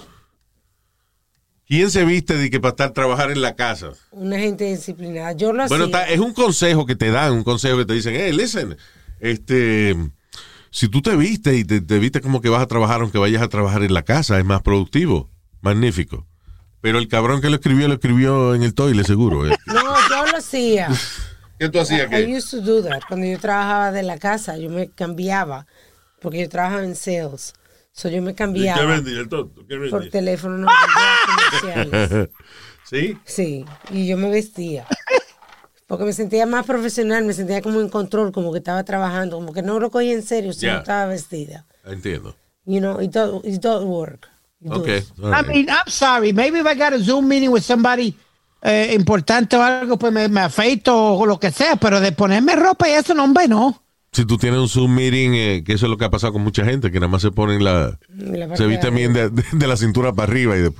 [1.68, 3.89] ¿Quién se viste de que para estar trabajar en la casa?
[4.11, 5.34] Una gente disciplinada.
[5.34, 5.99] Yo lo Bueno, hacía.
[6.01, 8.78] está- es un consejo que te dan, un consejo que te dicen, hey, listen,
[9.20, 9.95] este,
[10.72, 13.41] si tú te vistes y te, te vistes como que vas a trabajar, aunque vayas
[13.41, 15.30] a trabajar en la casa, es más productivo.
[15.61, 16.26] Magnífico.
[16.80, 19.45] Pero el cabrón que lo escribió, lo escribió en el toile, seguro.
[19.51, 19.57] ¿eh?
[19.65, 20.88] No, yo lo hacía.
[21.59, 22.09] ¿Qué tú hacías?
[22.11, 23.01] I used to do that.
[23.09, 25.65] Cuando yo trabajaba de la casa, yo me cambiaba.
[26.22, 27.53] Porque yo trabajaba en sales.
[27.98, 29.66] So yo me ¿Y qué cambiaba vendía el tonto?
[29.68, 30.58] ¿Qué por teléfono.
[30.60, 30.68] No,
[31.26, 32.30] comerciales.
[32.88, 33.18] ¿Sí?
[33.26, 34.86] Sí, y yo me vestía.
[35.88, 39.52] Porque me sentía más profesional, me sentía como en control, como que estaba trabajando, como
[39.52, 40.74] que no lo cogía en serio si Ya.
[40.74, 41.66] no estaba vestida.
[41.86, 42.36] Entiendo.
[42.66, 44.30] You know, it does, it does work.
[44.62, 44.86] It Ok.
[44.86, 45.14] does.
[45.20, 46.34] all I mean, I'm sorry.
[46.34, 48.16] Maybe if I got a Zoom meeting with somebody
[48.62, 52.56] eh, importante o algo, pues me, me afeito o lo que sea, pero de ponerme
[52.56, 53.82] ropa y eso, no, hombre, no.
[54.18, 56.41] Si tú tienes un Zoom meeting, eh, que eso es lo que ha pasado con
[56.41, 57.99] mucha gente, que nada más se ponen la...
[58.57, 60.74] Se visten bien de, de- de la cintura para arriba y de-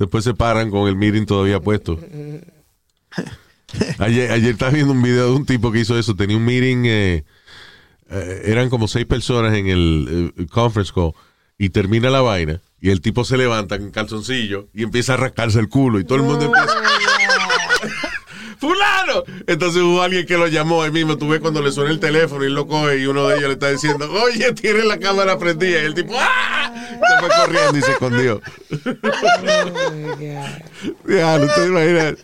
[0.00, 1.98] después se paran con el meeting todavía puesto.
[3.98, 6.14] Ayer, ayer estaba viendo un video de un tipo que hizo eso.
[6.14, 7.24] Tenía un meeting, eh,
[8.10, 11.12] eh, eran como seis personas en el eh, conference call
[11.56, 15.58] y termina la vaina y el tipo se levanta en calzoncillo y empieza a rascarse
[15.60, 16.74] el culo y todo el mundo empieza...
[18.62, 19.24] ¡Fulano!
[19.48, 21.18] Entonces hubo alguien que lo llamó ahí mismo.
[21.18, 23.54] Tú ves cuando le suena el teléfono y lo coge y uno de ellos le
[23.54, 25.82] está diciendo, oye, tiene la cámara prendida.
[25.82, 26.72] Y el tipo, ¡ah!
[26.72, 28.40] Se fue corriendo y se escondió.
[28.70, 28.76] Oh,
[29.90, 30.46] my God.
[31.08, 32.14] Ya, no te imaginas.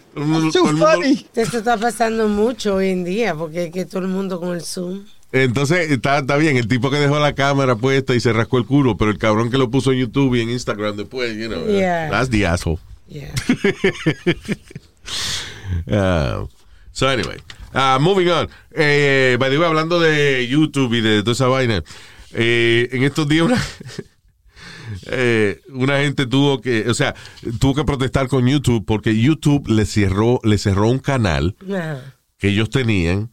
[1.35, 4.63] Esto está pasando mucho hoy en día, porque es que todo el mundo con el
[4.63, 5.07] Zoom.
[5.33, 8.65] Entonces, está, está bien, el tipo que dejó la cámara puesta y se rascó el
[8.65, 11.67] culo, pero el cabrón que lo puso en YouTube y en Instagram después, you know,
[11.67, 12.11] Yeah.
[12.11, 12.79] that's the asshole.
[13.09, 13.33] Yeah.
[15.87, 16.47] Uh,
[16.93, 17.37] so anyway,
[17.75, 18.49] uh, moving on.
[18.75, 21.83] Eh, by the way, hablando de YouTube y de toda esa vaina,
[22.33, 23.63] eh, en estos días una,
[25.07, 27.15] eh, una gente tuvo que, o sea,
[27.61, 31.57] tuvo que protestar con YouTube porque YouTube le cerró, le cerró un canal
[32.39, 33.31] que ellos tenían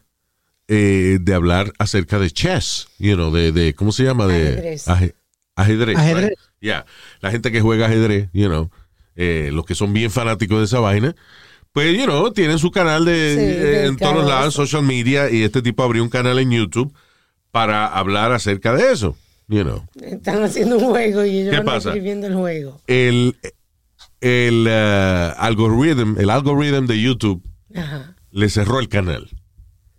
[0.68, 4.26] de hablar acerca de chess, you know, de, de ¿cómo se llama?
[4.26, 4.88] De Ajedrez.
[4.88, 5.16] aje-
[5.56, 5.98] ajedrez.
[5.98, 6.30] Ajedrez.
[6.30, 6.40] right?
[6.60, 6.86] Yeah.
[7.22, 8.72] La gente que juega ajedrez, you know,
[9.16, 11.16] los que son bien fanáticos de esa vaina,
[11.76, 14.66] pues, you know, tienen su canal de, Sí, eh, en todos lados, eso.
[14.66, 16.94] social media, y este tipo abrió un canal en YouTube
[17.52, 19.18] para hablar acerca de eso,
[19.50, 19.84] you know.
[20.02, 21.90] Están haciendo un juego y ellos ¿Qué van pasa?
[21.90, 22.80] escribiendo el juego.
[22.88, 23.36] El,
[24.22, 27.44] el eh, algoritmo, el algoritmo de YouTube
[27.76, 28.16] Ajá.
[28.32, 29.28] le cerró el canal.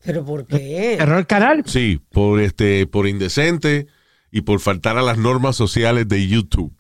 [0.03, 0.95] ¿Pero por qué?
[0.99, 1.63] Cerró el canal.
[1.67, 3.87] Sí, por este, por indecente
[4.31, 6.73] y por faltar a las normas sociales de YouTube.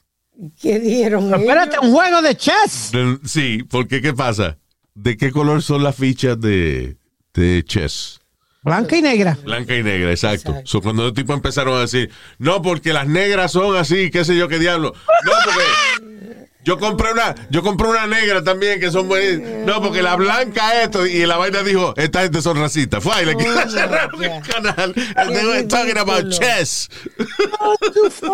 [0.59, 2.92] ¿Qué dieron espérate, un juego de chess.
[3.24, 4.57] Sí, porque ¿qué pasa?
[4.97, 6.97] ¿De qué color son las fichas de,
[7.34, 8.18] de chess?
[8.62, 9.36] Blanca y negra.
[9.44, 10.53] Blanca y negra, exacto.
[10.53, 10.68] Exacto.
[10.70, 14.36] So, cuando los tipos empezaron a decir, no, porque las negras son así, qué sé
[14.36, 14.94] yo qué diablo.
[15.24, 19.66] No, porque yo compré una, yo compré una negra también que son buenas.
[19.66, 23.05] No, porque la blanca esto, y la vaina dijo, esta gente son racistas.
[23.05, 24.94] Fue y le Oh, cerraron el my canal.
[25.14, 26.88] And they were talking about chess.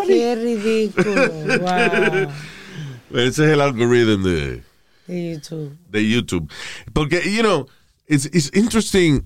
[0.06, 1.28] Qué ridículo.
[1.58, 2.32] Wow.
[3.20, 4.62] Ese es el algoritmo de,
[5.06, 5.76] De YouTube.
[5.90, 6.50] de YouTube.
[6.92, 7.66] Porque, you know,
[8.06, 9.24] it's, it's interesting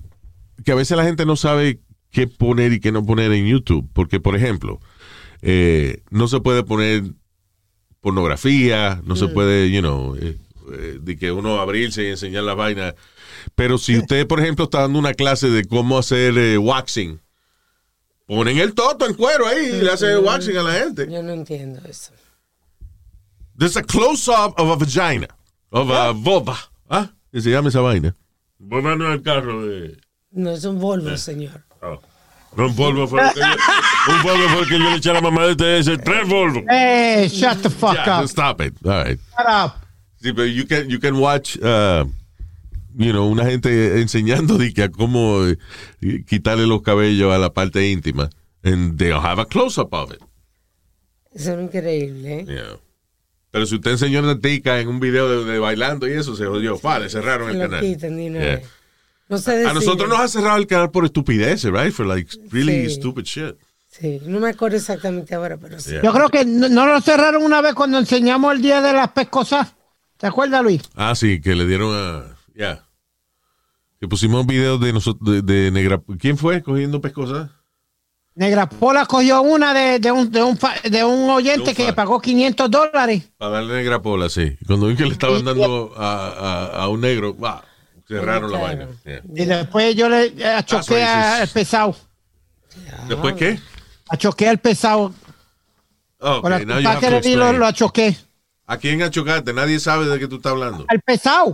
[0.65, 1.79] que a veces la gente no sabe
[2.11, 3.87] qué poner y qué no poner en YouTube.
[3.93, 4.79] Porque, por ejemplo,
[5.41, 7.03] eh, no se puede poner
[8.01, 10.37] pornografía, no se puede, you know, eh,
[10.73, 12.95] eh, de que uno abrirse y enseñar las vainas.
[13.55, 17.19] Pero si usted, por ejemplo, está dando una clase de cómo hacer waxing,
[18.25, 21.07] ponen el toto en cuero ahí y le hacen waxing a la gente.
[21.09, 22.11] Yo no entiendo eso.
[23.57, 25.27] There's a close-up of a vagina,
[25.71, 26.57] of a vulva.
[26.89, 27.09] ¿Ah?
[27.31, 28.15] ¿Qué se llama esa vaina?
[28.59, 29.97] Vos no el carro de.
[30.31, 31.63] No es un Volvo, señor.
[31.81, 31.99] Oh.
[32.55, 33.45] No, un polvo fue lo que yo,
[34.15, 36.27] un polvo fue el que yo le eché a la mamá de este ese, tres
[36.27, 36.63] polvos.
[36.69, 38.27] Hey, shut the fuck Yeah, up.
[38.29, 38.73] stop it.
[38.83, 39.19] All right.
[39.37, 39.75] Shut up.
[40.21, 42.05] Sí, pero you can, you can watch, uh,
[42.95, 47.51] you know, una gente enseñando de que a cómo eh, quitarle los cabellos a la
[47.53, 48.29] parte íntima.
[48.63, 50.19] And they'll have a close-up of it.
[51.33, 52.45] Eso es increíble, ¿eh?
[52.47, 52.77] Yeah.
[53.57, 56.45] Pero si usted enseñó una tica en un video de, de bailando y eso, se
[56.45, 56.77] jodió.
[56.79, 57.81] Vale, cerraron el canal.
[57.81, 58.61] quitan Yeah.
[59.29, 61.91] No se A nosotros nos ha cerrado el canal por estupideces, right?
[61.91, 62.97] For like really Sí.
[62.97, 63.55] stupid shit.
[63.89, 65.89] Sí, no me acuerdo exactamente ahora, pero sí.
[65.89, 66.03] Yeah.
[66.03, 69.09] Yo creo que no, no lo cerraron una vez cuando enseñamos el día de las
[69.13, 69.73] pescosas.
[70.17, 70.83] ¿Te acuerdas, Luis?
[70.93, 72.37] Ah, sí, que le dieron a.
[72.53, 72.85] Ya.
[73.99, 75.99] Que pusimos videos de nosotros, de, de Negra.
[76.19, 77.49] ¿Quién fue cogiendo pescosas?
[78.37, 81.87] Negra Pola cogió una de, de un, de, un, fa- de un oyente De un
[81.87, 83.23] que pagó 500 dólares.
[83.35, 84.55] Para darle Negra Pola, sí.
[84.67, 87.35] Cuando vi que le estaban dando a, a, a un negro,
[88.07, 88.87] cerraron la vaina.
[89.03, 89.21] Yeah.
[89.35, 91.41] Y después yo le eh, achoqué racist.
[91.41, 91.95] al pesado.
[93.07, 93.59] ¿Después qué?
[94.07, 95.13] Achoqué al pesado.
[96.19, 97.59] Oh, Por la okay, que le di, lo, explain.
[97.59, 98.17] lo achoqué.
[98.67, 99.51] ¿A quién achocaste?
[99.51, 100.85] Nadie sabe de qué tú estás hablando.
[100.89, 101.53] Al pesado.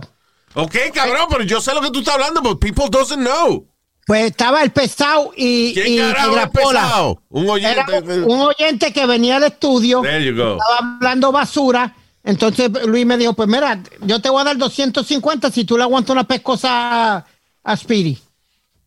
[0.52, 3.66] Ok, cabrón, pero yo sé lo que tú estás hablando, but people doesn't know.
[4.06, 7.22] Pues estaba el pesado y, ¿Quién y pesado?
[7.30, 7.80] Un oyente.
[7.80, 10.02] Era un, oyente que venía al estudio.
[10.02, 10.58] There you go.
[10.58, 11.94] Estaba hablando basura.
[12.22, 15.84] Entonces Luis me dijo, pues mira, yo te voy a dar 250 si tú le
[15.84, 17.26] aguantas una pescosa a,
[17.62, 18.18] a Speedy.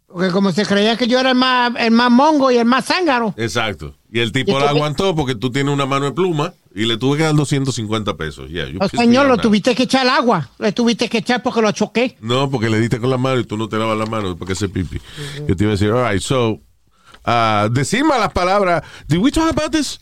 [0.07, 2.85] Porque como se creía que yo era el más, el más mongo y el más
[2.85, 3.33] zángaro.
[3.37, 3.95] Exacto.
[4.11, 6.97] Y el tipo Y la aguantó porque tú tienes una mano de pluma y le
[6.97, 8.51] tuve que dar 250 pesos.
[8.51, 10.47] Yeah, señor, off lo tuviste que echar al agua.
[10.59, 12.15] Le tuviste que echar porque lo choqué.
[12.21, 14.53] No, porque le diste con la mano y tú no te lavas la mano porque
[14.53, 15.01] ese pipi.
[15.47, 16.61] Yo te iba a decir, all right, so,
[17.25, 18.83] uh, decir malas palabras.
[19.07, 19.99] Did we talk about this?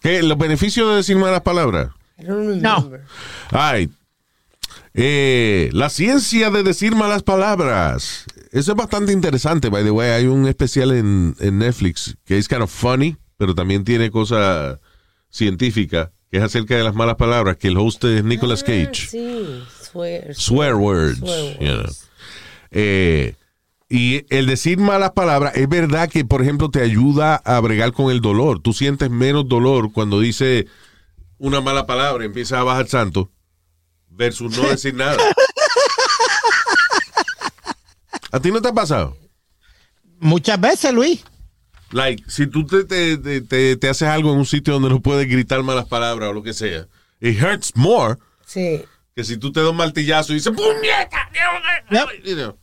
[0.00, 0.22] ¿Qué?
[0.22, 1.90] Los beneficios de decir malas palabras.
[2.18, 2.92] No.
[3.50, 3.90] All right.
[4.94, 8.26] Eh, la ciencia de decir malas palabras.
[8.52, 10.10] Eso es bastante interesante, by the way.
[10.10, 14.78] Hay un especial en, en Netflix que es kind of funny, pero también tiene cosa
[15.32, 19.08] científica, que es acerca de las malas palabras, que el host es Nicolas Ah, Cage.
[19.08, 20.34] sí, swear.
[20.34, 21.18] Swear words.
[21.18, 21.76] Swear you know.
[21.78, 22.08] words.
[22.70, 23.34] Eh,
[23.88, 28.10] y el decir malas palabras, es verdad que, por ejemplo, te ayuda a bregar con
[28.10, 28.60] el dolor.
[28.62, 30.66] Tú sientes menos dolor cuando dice
[31.38, 33.30] una mala palabra y empieza a bajar santo
[34.08, 35.18] versus no decir nada.
[38.30, 39.16] ¿A ti no te ha pasado?
[40.20, 41.22] Muchas veces, Luis.
[41.92, 45.00] Like, si tú te, te, te- te- te haces algo en un sitio donde no
[45.00, 46.86] puedes gritar malas palabras o lo que sea,
[47.20, 48.16] it hurts more
[48.46, 48.82] Sí,
[49.14, 51.28] que si tú te das un martillazo y dices ¡Puñeta!
[52.24, 52.56] You know.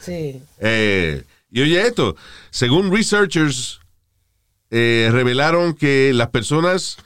[0.00, 0.42] sí.
[0.58, 2.16] Eh, y oye esto,
[2.50, 3.80] según researchers
[4.70, 6.96] eh, revelaron que las personas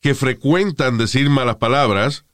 [0.00, 2.24] que frecuentan decir malas palabras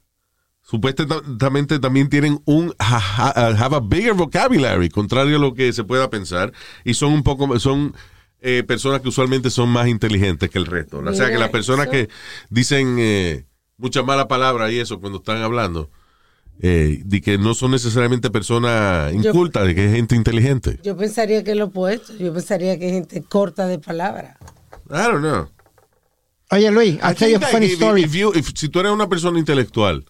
[0.61, 5.83] supuestamente también tienen un ha- ha- have a bigger vocabulary, contrario a lo que se
[5.83, 6.51] pueda pensar,
[6.83, 7.95] y son un poco son
[8.45, 10.99] eh, personas que usualmente son más inteligentes que el resto.
[10.99, 11.91] O sea que las personas eso.
[11.91, 12.09] que
[12.49, 13.45] dicen eh,
[13.77, 15.89] muchas malas palabras y eso cuando están hablando,
[16.61, 20.77] eh, de que no son necesariamente personas incultas, de que es gente inteligente.
[20.83, 22.13] Yo pensaría que es lo opuesto.
[22.17, 24.37] Yo pensaría que hay gente corta de palabras.
[24.89, 25.49] I don't know.
[26.51, 28.03] Oye, Luis, I I'll tell you a funny if- story.
[28.03, 30.05] if you- if- si tú eres una persona intelectual,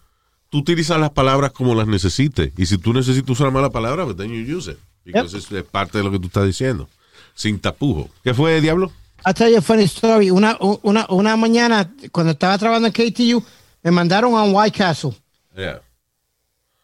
[0.50, 2.52] tú utilizas las palabras como las necesites.
[2.58, 4.76] Y si tú necesitas usar una mala palabra, pues then you use it.
[5.04, 6.88] Because it's- es parte de lo que tú estás diciendo.
[7.34, 8.08] Sin tapujo.
[8.22, 8.92] ¿Qué fue, Diablo?
[9.26, 10.30] I'll tell you a funny story.
[10.30, 13.42] Una, una, una mañana, cuando estaba trabajando en KTU,
[13.82, 15.12] me mandaron a un White Castle.
[15.56, 15.80] Yeah.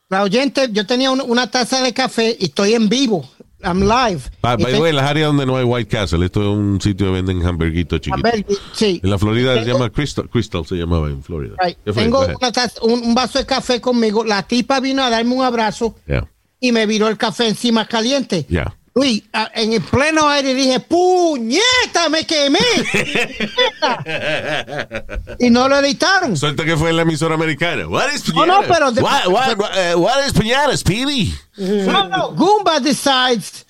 [0.08, 3.28] La oyente, yo tenía un- una taza de café y estoy en vivo.
[3.62, 4.22] I'm live.
[4.40, 7.20] By, by way, las áreas donde no hay White Castle, esto es un sitio donde
[7.22, 8.32] venden hamburguitos chiquitos.
[8.72, 9.00] sí.
[9.04, 11.56] En la Florida se Tengo- llama Crystal, Crystal se llamaba en Florida.
[11.62, 11.76] Right.
[11.94, 14.24] Tengo una taza- un, un vaso de café conmigo.
[14.24, 16.26] La tipa vino a darme un abrazo Yeah.
[16.58, 18.46] y me viró el café encima caliente.
[18.48, 18.74] Yeah.
[18.94, 19.22] Luis,
[19.54, 22.58] en el pleno aire dije, ¡puñeta, me quemé!
[25.38, 26.36] y no lo editaron.
[26.36, 27.86] Suelta que fue en la emisora americana.
[27.86, 31.32] What is No, no, pero de- what, what, what, uh, what is piñata, Speedy?
[31.56, 33.64] No, no, Goomba decides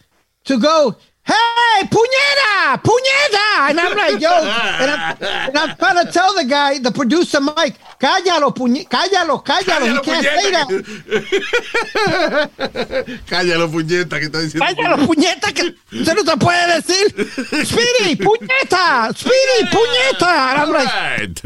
[0.44, 3.68] to go, hey, puñeta, puñeta.
[3.70, 5.16] And I'm like, yo, and I'm,
[5.48, 9.86] and I'm trying to tell the guy, the producer, Mike, cállalo, puñe, cállalo, cállalo.
[9.86, 10.66] He Cállalo, can't say that.
[10.68, 10.90] puñeta.
[13.28, 14.66] Cállalo, puñeta, que está diciendo.
[14.66, 17.06] Cállalo, puñeta, que se no te puede decir.
[17.64, 20.50] Speedy, puñeta, Speedy, puñeta.
[20.52, 21.40] And I'm like, Right.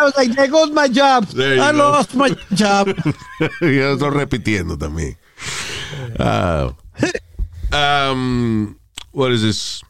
[0.00, 1.26] I was like, there goes my job.
[1.26, 1.78] There I go.
[1.78, 2.88] lost my job.
[3.60, 5.16] Yo estoy repitiendo también.
[6.18, 6.70] Ah.
[7.72, 8.78] um,
[9.12, 9.82] what is this?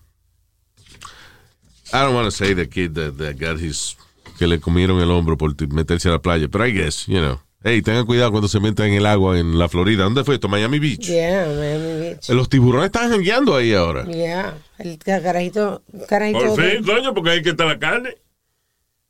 [1.92, 3.96] I don't want to say the kid that, that got his
[4.38, 7.40] que le comieron el hombro por meterse a la playa, pero I guess, you know.
[7.64, 10.02] Hey, tengan cuidado cuando se metan en el agua en la Florida.
[10.02, 10.48] ¿Dónde fue esto?
[10.48, 11.06] Miami Beach.
[11.06, 12.28] Yeah, Miami Beach.
[12.30, 14.04] Los tiburones están jangueando ahí ahora.
[14.04, 14.58] Yeah.
[14.78, 16.40] El carajito, carajito.
[16.40, 18.16] Por fin, coño, porque ahí que está la carne.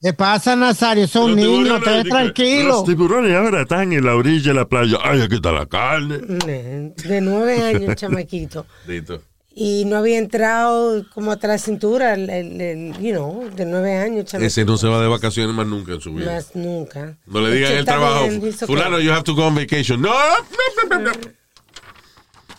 [0.02, 1.06] ¿Qué pasa, Nazario?
[1.06, 2.68] Son niños, te tranquilo.
[2.68, 4.98] Los tiburones ahora están en la orilla de la playa.
[5.02, 6.18] Ay, aquí está la carne.
[6.18, 8.66] de nueve años, chamaquito.
[8.86, 9.22] Dito.
[9.54, 13.96] Y no había entrado como hasta la cintura, el, el- el, you know, de nueve
[13.98, 14.46] años, chamaquito.
[14.46, 16.34] Ese no se va de vacaciones más nunca en su vida.
[16.34, 17.16] Más nunca.
[17.26, 18.26] No le digan el trabajo.
[18.66, 20.00] Fulano, you have to go on vacation.
[20.00, 21.12] No, no, no, no.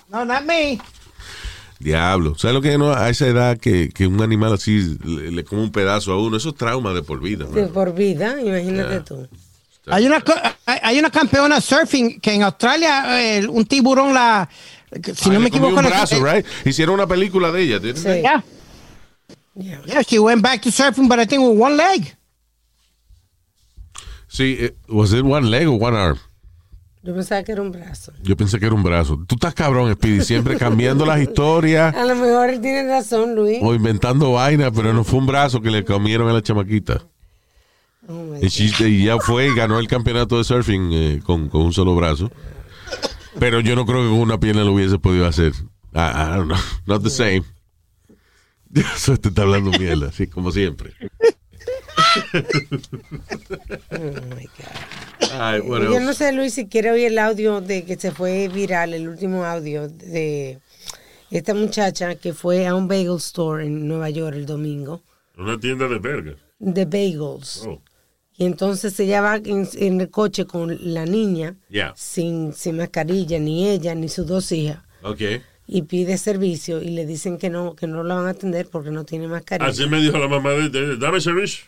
[0.09, 0.79] No, not me.
[1.83, 2.35] Diablo.
[2.37, 2.91] ¿Sabes lo que no?
[2.93, 6.37] A esa edad que, que un animal así le, le come un pedazo a uno,
[6.37, 7.45] eso es trauma de por vida.
[7.45, 9.03] De por vida, imagínate Yeah.
[9.03, 9.27] tú.
[9.87, 10.33] Hay una, co-
[10.65, 14.47] hay una campeona surfing que en Australia eh, un tiburón la,
[14.93, 16.45] si Ay, no me le comió equivoco, un la- brazo, right?
[16.65, 17.79] Hicieron una película de ella.
[17.79, 18.21] didn't Sí.
[18.21, 18.43] Yeah,
[19.55, 19.81] Yeah.
[19.85, 22.15] yeah, she went back to surfing, but I think with one leg.
[24.29, 26.17] Sí, eh, was it one leg or one arm?
[27.03, 28.13] Yo pensaba que era un brazo.
[28.21, 29.21] Yo pensé que era un brazo.
[29.27, 33.59] Tú estás cabrón, Speedy, siempre cambiando las historias A lo mejor él tiene razón, Luis.
[33.61, 37.03] o inventando vainas, pero no fue un brazo que le comieron a la chamaquita.
[38.07, 41.93] Oh, Y, ya fue y ganó el campeonato de surfing eh, con, con un solo
[41.95, 42.31] brazo.
[43.37, 45.51] Pero yo no creo que con una pierna lo hubiese podido hacer.
[45.93, 46.57] I, I don't know.
[46.85, 47.43] Not the same.
[48.95, 50.93] Eso te está hablando mierda, así como siempre.
[53.91, 53.97] Oh,
[54.35, 55.91] my God.
[55.91, 59.07] Yo no sé, Luis, si quiere oír el audio de que se fue viral, el
[59.07, 60.59] último audio de
[61.31, 65.01] esta muchacha que fue a un bagel store en Nueva York el domingo,
[65.37, 66.35] Una tienda de vergas.
[66.59, 67.63] de bagels.
[67.67, 67.81] Oh.
[68.35, 71.93] Y entonces ella va en, en el coche con la niña, Yeah.
[71.95, 75.41] sin, sin mascarilla, ni ella, ni sus dos hijas, Okay.
[75.67, 78.89] y pide servicio y le dicen que no, que no la van a atender porque
[78.91, 79.69] no tiene mascarilla.
[79.69, 81.65] Así me dijo la mamá de, de- dame servicio.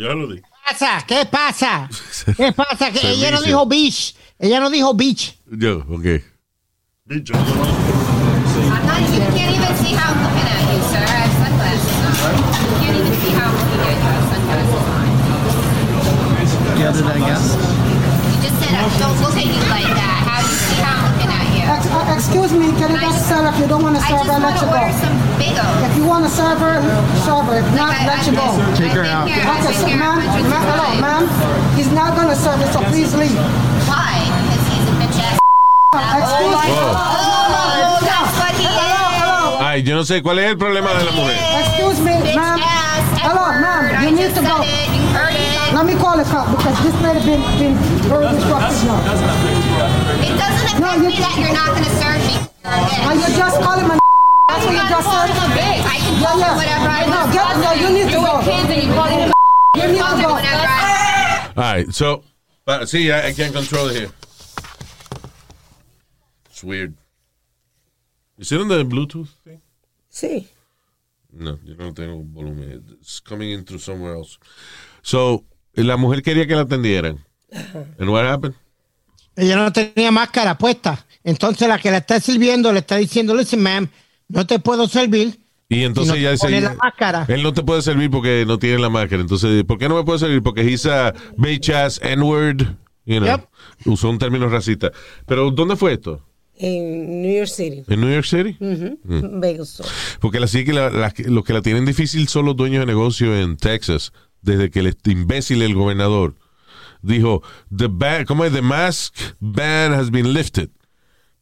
[0.00, 0.40] Ya lo di.
[0.64, 1.04] pasa?
[1.06, 1.86] ¿Qué pasa?
[2.36, 2.90] ¿Qué pasa?
[2.90, 4.14] Que ella no dijo bitch.
[4.38, 5.36] Ella no dijo bitch.
[5.52, 6.24] Yo, ok.
[7.10, 11.04] I'm not, you can't even see how I'm looking at you, sir.
[11.04, 12.32] I have sunglasses on.
[12.32, 14.00] You can't even see how I'm looking at you.
[14.00, 15.04] I have sunglasses on.
[18.24, 20.16] You just said, I don't look at you like that.
[20.24, 20.79] How do you see
[22.20, 23.48] excuse me, can you I just just- serve?
[23.54, 25.86] If you don't want to I serve just her, let you go.
[25.88, 26.76] If you want to serve her,
[27.24, 27.56] serve her.
[27.64, 28.46] If not, Like, I- let you go.
[28.76, 29.24] Take her out.
[29.24, 31.24] I've been here- I've Okay, so ma'am, hundreds ma'am, hello, ma'am.
[31.76, 33.36] He's not going to serve you, so please leave.
[33.88, 34.20] Why?
[34.20, 35.40] Because he's a bitch uh, ass.
[36.20, 36.76] Excuse me.
[36.76, 39.64] Oh, that's what he is.
[39.64, 41.36] Ay, yo no sé cuál es el problema de la mujer.
[41.64, 42.60] Excuse me, ma'am.
[43.16, 44.04] Hello, ma'am.
[44.04, 44.60] You need to go.
[45.70, 45.76] It.
[45.76, 45.76] You heard it.
[45.76, 47.76] Let me call the cop because this lady been been
[48.08, 49.00] very disruptive now.
[50.20, 52.36] It doesn't affect No, you- me that you're not going to serve me.
[52.64, 53.98] Are you just calling my?
[54.48, 55.30] That's what you just said.
[55.30, 56.50] I can Yeah, call yeah.
[56.50, 57.32] him whatever I No, want.
[57.32, 58.32] get, no, you need to go.
[58.40, 60.32] You need Call to him go.
[60.34, 62.24] whatever I All right, so,
[62.64, 64.10] but, see, I, I can't control it here.
[66.50, 66.94] It's weird.
[68.38, 69.60] Is it on the Bluetooth thing?
[70.10, 70.46] Sí.
[71.32, 72.84] No, yo no tengo volumen.
[73.00, 74.38] It's coming in through somewhere else.
[75.02, 75.44] So,
[75.74, 77.18] la mujer quería que la atendieran.
[77.98, 78.54] And what happened?
[79.36, 81.06] Ella no tenía máscara puesta.
[81.24, 83.88] Entonces la que la está sirviendo le está diciendo, listen, ma'am,
[84.28, 85.38] no te puedo servir.
[85.68, 87.24] Y entonces Si no te dice, la máscara.
[87.28, 89.22] él no te puede servir porque no tiene la máscara.
[89.22, 90.42] Entonces, ¿por qué no me puede servir?
[90.42, 92.62] Porque he's a bitch ass N-word,
[93.04, 93.26] you know.
[93.28, 93.46] Yep.
[93.86, 94.90] Usó un término racista.
[95.26, 96.26] Pero, ¿dónde fue esto?
[96.56, 97.84] En New York City.
[97.88, 98.56] ¿En New York City?
[98.60, 99.88] Un Bagel store.
[100.18, 102.86] Porque la, sí que la- la- los que la tienen difícil son los dueños de
[102.86, 104.12] negocio en Texas,
[104.42, 106.34] desde que el imbécil, el gobernador,
[107.02, 107.42] dijo,
[107.74, 108.52] the ban, ¿cómo es?
[108.52, 110.70] The mask ban has been lifted.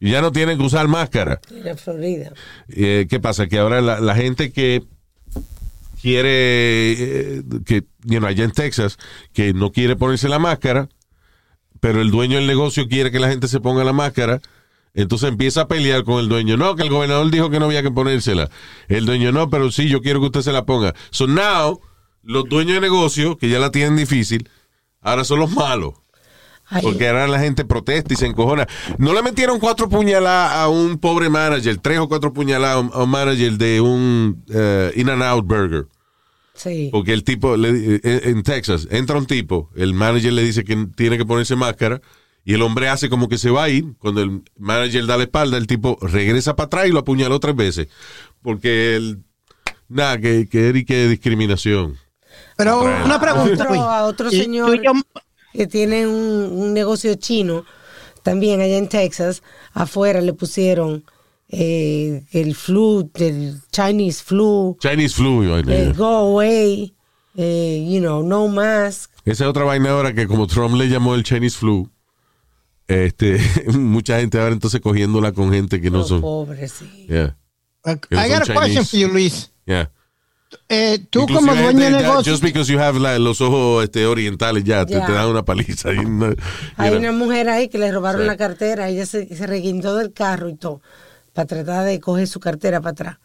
[0.00, 1.40] Y ya no tienen que usar máscara.
[1.50, 2.32] En Florida.
[2.68, 3.48] Eh, ¿Qué pasa?
[3.48, 4.84] Que ahora la, la gente que
[6.00, 8.98] quiere, eh, que, you know, allá en Texas,
[9.32, 10.88] que no quiere ponerse la máscara,
[11.80, 14.40] pero el dueño del negocio quiere que la gente se ponga la máscara,
[14.94, 16.56] entonces empieza a pelear con el dueño.
[16.56, 18.50] No, que el gobernador dijo que no había que ponérsela.
[18.88, 20.94] El dueño, no, pero sí, yo quiero que usted se la ponga.
[21.10, 21.80] So now,
[22.28, 24.48] los dueños de negocio, que ya la tienen difícil,
[25.00, 25.94] ahora son los malos.
[26.70, 28.68] Ay, Porque ahora la gente protesta y se encojona.
[28.98, 33.10] No le metieron cuatro puñaladas a un pobre manager, tres o cuatro puñaladas a un-
[33.10, 35.86] manager de un eh, In-N-Out Burger.
[36.54, 36.90] sí.
[36.92, 40.76] Porque el tipo, le- eh, en Texas, entra un tipo, el manager le dice que
[40.94, 42.02] tiene que ponerse máscara
[42.44, 43.94] y el hombre hace como que se va a ir.
[43.98, 47.56] Cuando el manager da la espalda, el tipo regresa para atrás y lo apuñaló tres
[47.56, 47.88] veces.
[48.42, 49.20] Porque el...
[49.88, 51.96] Nada, que, que, que, que discriminación.
[52.58, 54.92] Pero una pregunta, Otro- a otro señor y yo-
[55.54, 57.64] que tiene un, un negocio chino,
[58.22, 59.42] también allá en Texas,
[59.72, 61.04] afuera le pusieron
[61.48, 65.44] eh, el flu, el Chinese flu, Chinese flu.
[65.44, 65.74] y vaina.
[65.74, 66.94] el go away,
[67.36, 69.10] eh, you know, no mask.
[69.24, 71.88] Esa es otra vaina ahora que como Trump le llamó el Chinese flu,
[72.88, 73.38] este,
[73.72, 76.20] mucha gente ahora entonces cogiéndola con gente que no Los son.
[76.20, 77.06] pobres, sí.
[77.08, 77.36] Yeah,
[77.86, 78.90] I got a question Chinese.
[78.90, 79.52] for you, Luis.
[79.66, 79.90] yeah.
[80.70, 84.64] Eh, tú como dueño de negocio, Just because you have la- los ojos este, orientales
[84.64, 85.92] ya, te, te dan una paliza.
[85.92, 86.34] y no-
[86.76, 86.98] Hay know.
[87.00, 88.26] una mujer ahí que le robaron Sí.
[88.26, 90.80] la cartera, ella se, se reguindó del carro y todo,
[91.34, 93.18] para tratar de coger su cartera para atrás,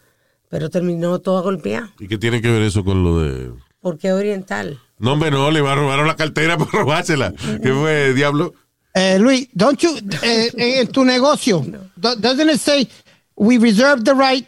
[0.50, 3.52] pero terminó toda golpeada, ¿Y qué tiene que ver eso con lo de...?
[3.80, 4.80] porque oriental.
[4.98, 7.32] No, hombre, no, le va a robar la cartera por robársela.
[7.62, 8.54] ¿Qué fue, diablo?
[8.94, 11.64] eh, Luis, don't you, eh, en tu negocio,
[11.96, 12.88] do- doesn't it say
[13.36, 14.46] we reserve the right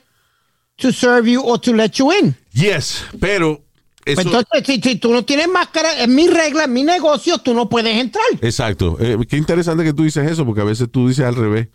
[0.77, 2.35] to serve you or to let you in?
[2.57, 3.63] Yes, pero...
[4.07, 7.39] Eso, Pues Entonces, si, si tú no tienes máscara, en mi regla, en mi negocio,
[7.39, 8.25] tú no puedes entrar.
[8.41, 8.97] Exacto.
[9.01, 11.69] Eh, qué interesante que tú dices eso, porque a veces tú dices al revés.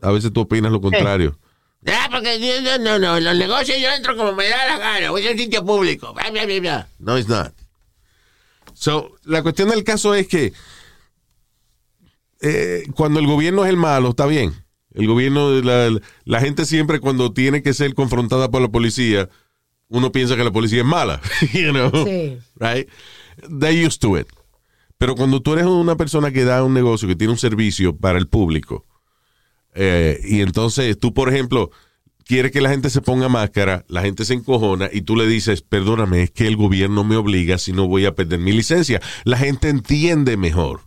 [0.00, 1.38] A veces tú opinas lo contrario.
[1.86, 5.10] Ah, porque no, no, no, en los negocios yo entro como me da la gana,
[5.10, 6.14] voy a un sitio público.
[6.14, 6.88] Bla, bla, bla, bla.
[6.98, 7.52] No, it's not.
[8.72, 10.52] So, la cuestión del caso es que
[12.40, 14.54] eh, cuando el gobierno es el malo, está bien.
[14.94, 15.90] El gobierno, la,
[16.24, 19.28] la gente siempre cuando tiene que ser confrontada por la policía,
[19.92, 21.20] uno piensa que la policía es mala.
[21.52, 21.90] you know?
[22.04, 22.38] Sí.
[22.56, 22.88] Right?
[23.48, 24.26] They're used to it.
[24.98, 28.18] Pero cuando tú eres una persona que da un negocio, que tiene un servicio para
[28.18, 28.86] el público,
[29.74, 31.70] eh, y entonces tú, por ejemplo,
[32.24, 35.62] quieres que la gente se ponga máscara, la gente se encojona y tú le dices,
[35.62, 39.00] perdóname, es que el gobierno me obliga, si no voy a perder mi licencia.
[39.24, 40.82] La gente entiende mejor.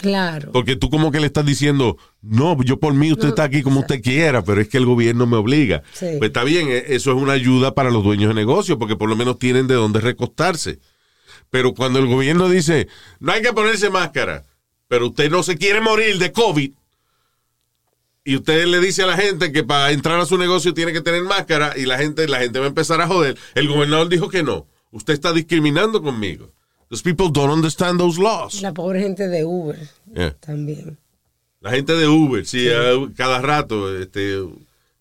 [0.00, 0.52] Claro.
[0.52, 3.62] Porque tú como que le estás diciendo, no, yo por mí usted No, está aquí
[3.62, 5.82] como usted quiera, pero es que el gobierno me obliga.
[5.92, 6.16] Sí.
[6.18, 9.08] Pues está bien, eh, eso es una ayuda para los dueños de negocio, porque por
[9.08, 10.80] lo menos tienen de dónde recostarse.
[11.50, 12.88] Pero cuando el gobierno dice,
[13.20, 14.44] no hay que ponerse máscara,
[14.88, 16.72] pero usted no se quiere morir de COVID,
[18.26, 21.02] y usted le dice a la gente que para entrar a su negocio tiene que
[21.02, 24.28] tener máscara, y la gente, la gente va a empezar a joder, el gobernador dijo
[24.28, 24.66] que no.
[24.90, 26.52] Usted está discriminando conmigo.
[26.90, 28.60] Those people don't understand those laws.
[28.62, 29.78] La pobre gente de Uber
[30.14, 30.34] Yeah.
[30.40, 30.98] también.
[31.60, 33.96] La gente de Uber, sí, a- cada rato.
[33.98, 34.38] Este,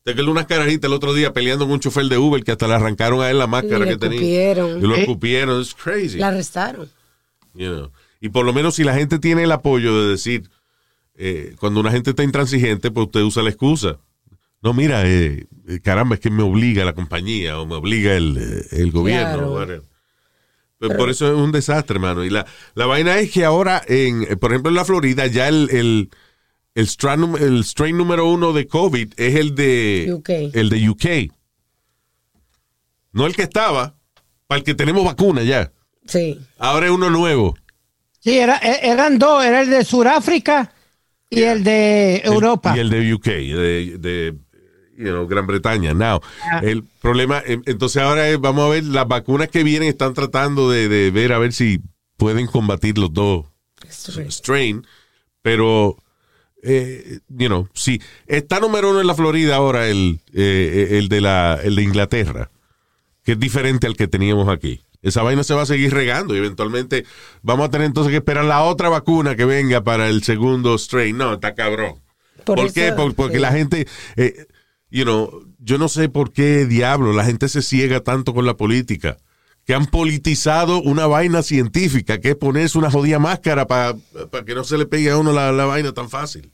[0.04, 2.68] te quedó unas carajitas el otro día peleando con un chofer de Uber que hasta
[2.68, 4.18] le arrancaron a él la máscara que tenía.
[4.18, 4.80] escupieron.
[4.80, 5.02] Y lo Eh.
[5.02, 5.62] escupieron.
[5.62, 6.18] Es crazy.
[6.18, 6.90] La arrestaron.
[7.54, 7.92] you know.
[8.22, 10.50] Y por lo menos si la gente tiene el apoyo de decir,
[11.16, 13.98] eh, cuando una gente está intransigente, pues usted usa la excusa.
[14.62, 18.38] No, mira, eh, eh, caramba, es que me obliga la compañía o me obliga el,
[18.38, 19.54] eh, el gobierno.
[19.54, 19.84] Claro.
[20.88, 22.24] Pues por eso es un desastre, hermano.
[22.26, 25.48] Y la, la vaina es que ahora, en, eh, por ejemplo, en la Florida, ya
[25.48, 26.10] el, el,
[26.76, 30.30] el, strain, el strain número uno de COVID es el de UK.
[30.54, 31.06] el de UK.
[33.12, 33.96] No el que estaba,
[34.48, 35.72] para el que tenemos vacuna ya.
[36.06, 36.40] Sí.
[36.58, 37.56] Ahora es uno nuevo.
[38.20, 40.74] Sí, era, e- eran dos, era el de Sudáfrica
[41.30, 42.74] y el de Europa.
[42.76, 44.36] Y el de UK, de, de
[44.98, 45.94] you know, Gran Bretaña.
[45.94, 46.22] Now,
[46.62, 50.70] el problema, em, entonces ahora es, vamos a ver, las vacunas que vienen están tratando
[50.70, 51.82] de, de ver a ver si
[52.18, 53.46] pueden combatir los dos
[53.90, 54.32] Strain.
[54.32, 54.88] strain,
[55.42, 55.98] pero,
[56.64, 61.22] eh, you know, si está número uno en la Florida ahora el, eh, el, de
[61.22, 62.50] la, el de Inglaterra,
[63.24, 64.82] que es diferente al que teníamos aquí.
[65.02, 67.06] Esa vaina se va a seguir regando y eventualmente
[67.42, 71.18] vamos a tener entonces que esperar la otra vacuna que venga para el segundo strain.
[71.18, 71.96] No, está cabrón.
[72.46, 72.94] ¿Por, Por qué?
[72.94, 73.42] porque sí.
[73.42, 74.46] la gente, eh,
[74.94, 78.56] you know, yo no sé por qué diablo la gente se ciega tanto con la
[78.56, 79.18] política.
[79.66, 83.96] Que han politizado una vaina científica, que es ponerse una jodida máscara para
[84.46, 86.52] que no se le pegue a uno la, la vaina tan fácil.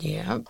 [0.00, 0.40] Yeah.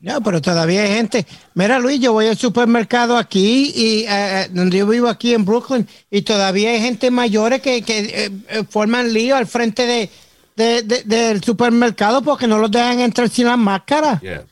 [0.00, 1.26] No, pero todavía hay gente.
[1.54, 5.88] Mira, Luis, yo voy al supermercado aquí y eh, donde yo vivo aquí en Brooklyn
[6.10, 10.10] y todavía hay gente mayores que, que eh, forman lío al frente de,
[10.56, 14.44] de- de- del supermercado porque no los dejan entrar sin la máscara Yeah,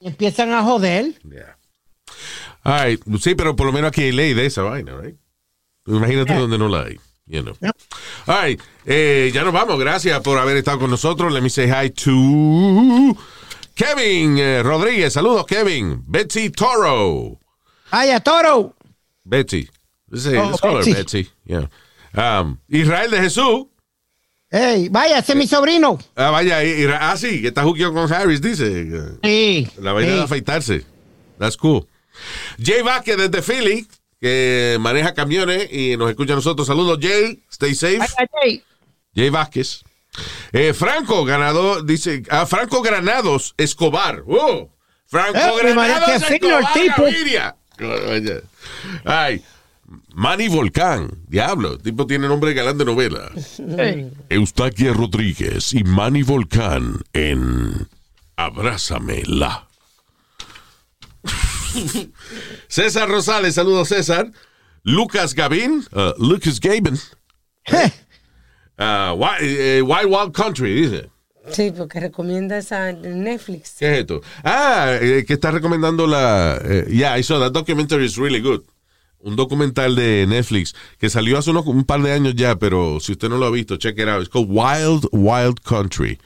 [0.00, 1.14] empiezan a joder.
[1.24, 1.56] yeah.
[2.64, 3.00] All right.
[3.20, 5.16] Sí, pero por lo menos aquí hay ley de esa vaina, right?
[5.86, 6.98] Imagínate donde no la hay.
[7.26, 7.54] You know.
[8.26, 8.60] All right.
[8.86, 9.78] Eh, ya nos vamos.
[9.78, 11.32] Gracias por haber estado con nosotros.
[11.32, 13.16] Let me say hi to
[13.74, 15.12] Kevin eh, Rodríguez.
[15.12, 16.02] Saludos, Kevin.
[16.06, 17.38] Betsy Toro.
[17.90, 18.74] ¡Vaya, toro!
[19.24, 19.68] Betsy.
[20.10, 20.92] Let's, say, Oh, let's call her Betsy.
[20.94, 21.30] Betsy.
[21.44, 21.68] Yeah.
[22.14, 23.66] Um, Israel de Jesús.
[24.50, 25.98] ¡Ey, vaya, ese es mi sobrino!
[26.16, 26.62] Ah, vaya.
[26.64, 28.86] Ira- Ah, sí, que está juqueado con Harris, dice.
[29.22, 29.68] Sí.
[29.80, 30.24] La vaina de sí.
[30.24, 30.84] afeitarse.
[31.38, 31.86] That's cool.
[32.62, 33.86] Jay Vázquez desde Philly,
[34.20, 36.66] que maneja camiones y nos escucha a nosotros.
[36.66, 37.42] Saludos, Jay.
[37.50, 38.00] Stay safe.
[38.42, 38.62] Jay.
[39.14, 39.82] Jay Vázquez.
[40.52, 44.22] Eh, Franco ganador, dice, ah, Franco Granados Escobar.
[44.26, 44.68] ¡Oh!
[45.06, 47.02] Franco Eh, Granados Escobar tipo.
[47.02, 47.54] Gaviria.
[49.04, 49.42] Ay,
[50.14, 53.30] Manny Volcán, diablo, el tipo tiene nombre de galán de novela.
[53.78, 54.12] Ey.
[54.28, 57.88] Eustaquia Rodríguez y Manny Volcán en
[58.36, 59.66] Abrásamela.
[62.68, 64.30] César Rosales, saludos César.
[64.82, 66.98] Lucas Gavin, uh, Lucas Gavin.
[67.64, 67.92] Je.
[68.78, 71.10] Uh, Wild, eh, Wild Wild Country, dice.
[71.50, 73.76] Sí, porque recomienda esa en Netflix.
[73.78, 74.20] ¿Qué es esto?
[74.44, 76.58] Ah, eh, que está recomendando la...
[76.62, 78.62] eh, yeah, I saw that documentary is really good.
[79.20, 83.12] Un documental de Netflix que salió hace unos, un par de años ya, pero si
[83.12, 84.22] usted no lo ha visto, check it out.
[84.22, 86.18] It's called Wild Wild Country.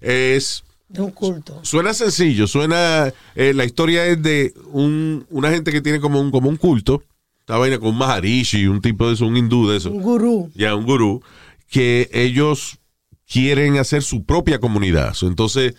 [0.00, 0.64] Es...
[0.88, 1.60] De un culto.
[1.62, 3.12] Suena sencillo, suena...
[3.34, 7.02] eh, la historia es de un, una gente que tiene como un, como un culto.
[7.40, 9.90] Esta vaina con un maharishi, un tipo de eso, un hindú de eso.
[9.90, 10.50] Un gurú.
[10.54, 11.22] ya un gurú,
[11.68, 12.78] que ellos
[13.26, 15.16] quieren hacer su propia comunidad.
[15.22, 15.74] Entonces,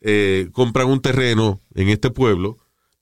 [0.00, 2.58] eh, compran un terreno en este pueblo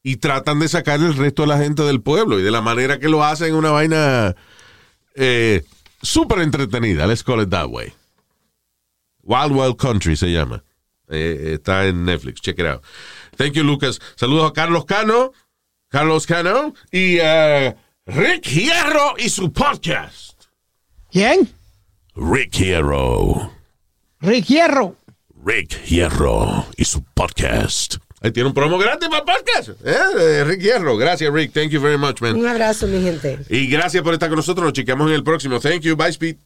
[0.06, 2.38] y tratan de sacar el resto de la gente del pueblo.
[2.38, 4.36] Y de la manera que lo hacen, una vaina
[5.16, 5.64] eh,
[6.00, 7.08] súper entretenida.
[7.08, 7.92] Let's call it that way.
[9.24, 10.62] Wild Wild Country se llama.
[11.08, 12.40] Eh, está en Netflix.
[12.40, 12.84] Check it out.
[13.36, 13.98] Thank you, Lucas.
[14.14, 15.32] Saludos a Carlos Cano.
[15.88, 16.72] Carlos Cano.
[16.92, 17.74] Y eh,
[18.06, 20.40] Rick Hierro y su podcast.
[21.10, 21.52] ¿Quién?
[22.14, 23.50] Rick Hero.
[24.20, 24.94] Rick Hierro.
[25.44, 27.96] Rick Hierro y su podcast.
[28.22, 29.80] Ahí tiene un promo gratis para el podcast.
[29.84, 30.44] ¿eh?
[30.44, 30.96] Rick Hierro.
[30.96, 31.52] Gracias, Rick.
[31.52, 32.36] Thank you very much, man.
[32.36, 33.38] Un abrazo, mi gente.
[33.48, 34.64] Y gracias por estar con nosotros.
[34.64, 35.60] Nos chequeamos en el próximo.
[35.60, 35.96] Thank you.
[35.96, 36.36] Bye, Speed.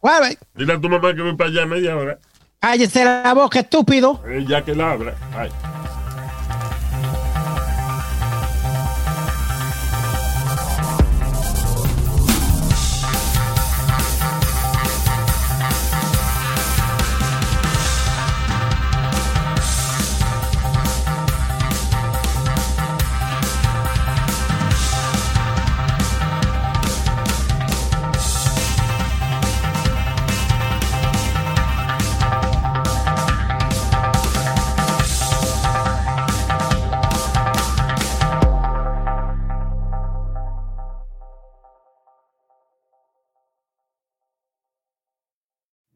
[0.00, 0.38] Well, right.
[0.54, 2.18] Dile a tu mamá que ven para allá media hora.
[2.60, 4.22] Cállese la boca, estúpido.
[4.26, 5.14] Eh, ya que la habla.
[5.36, 5.50] Ay.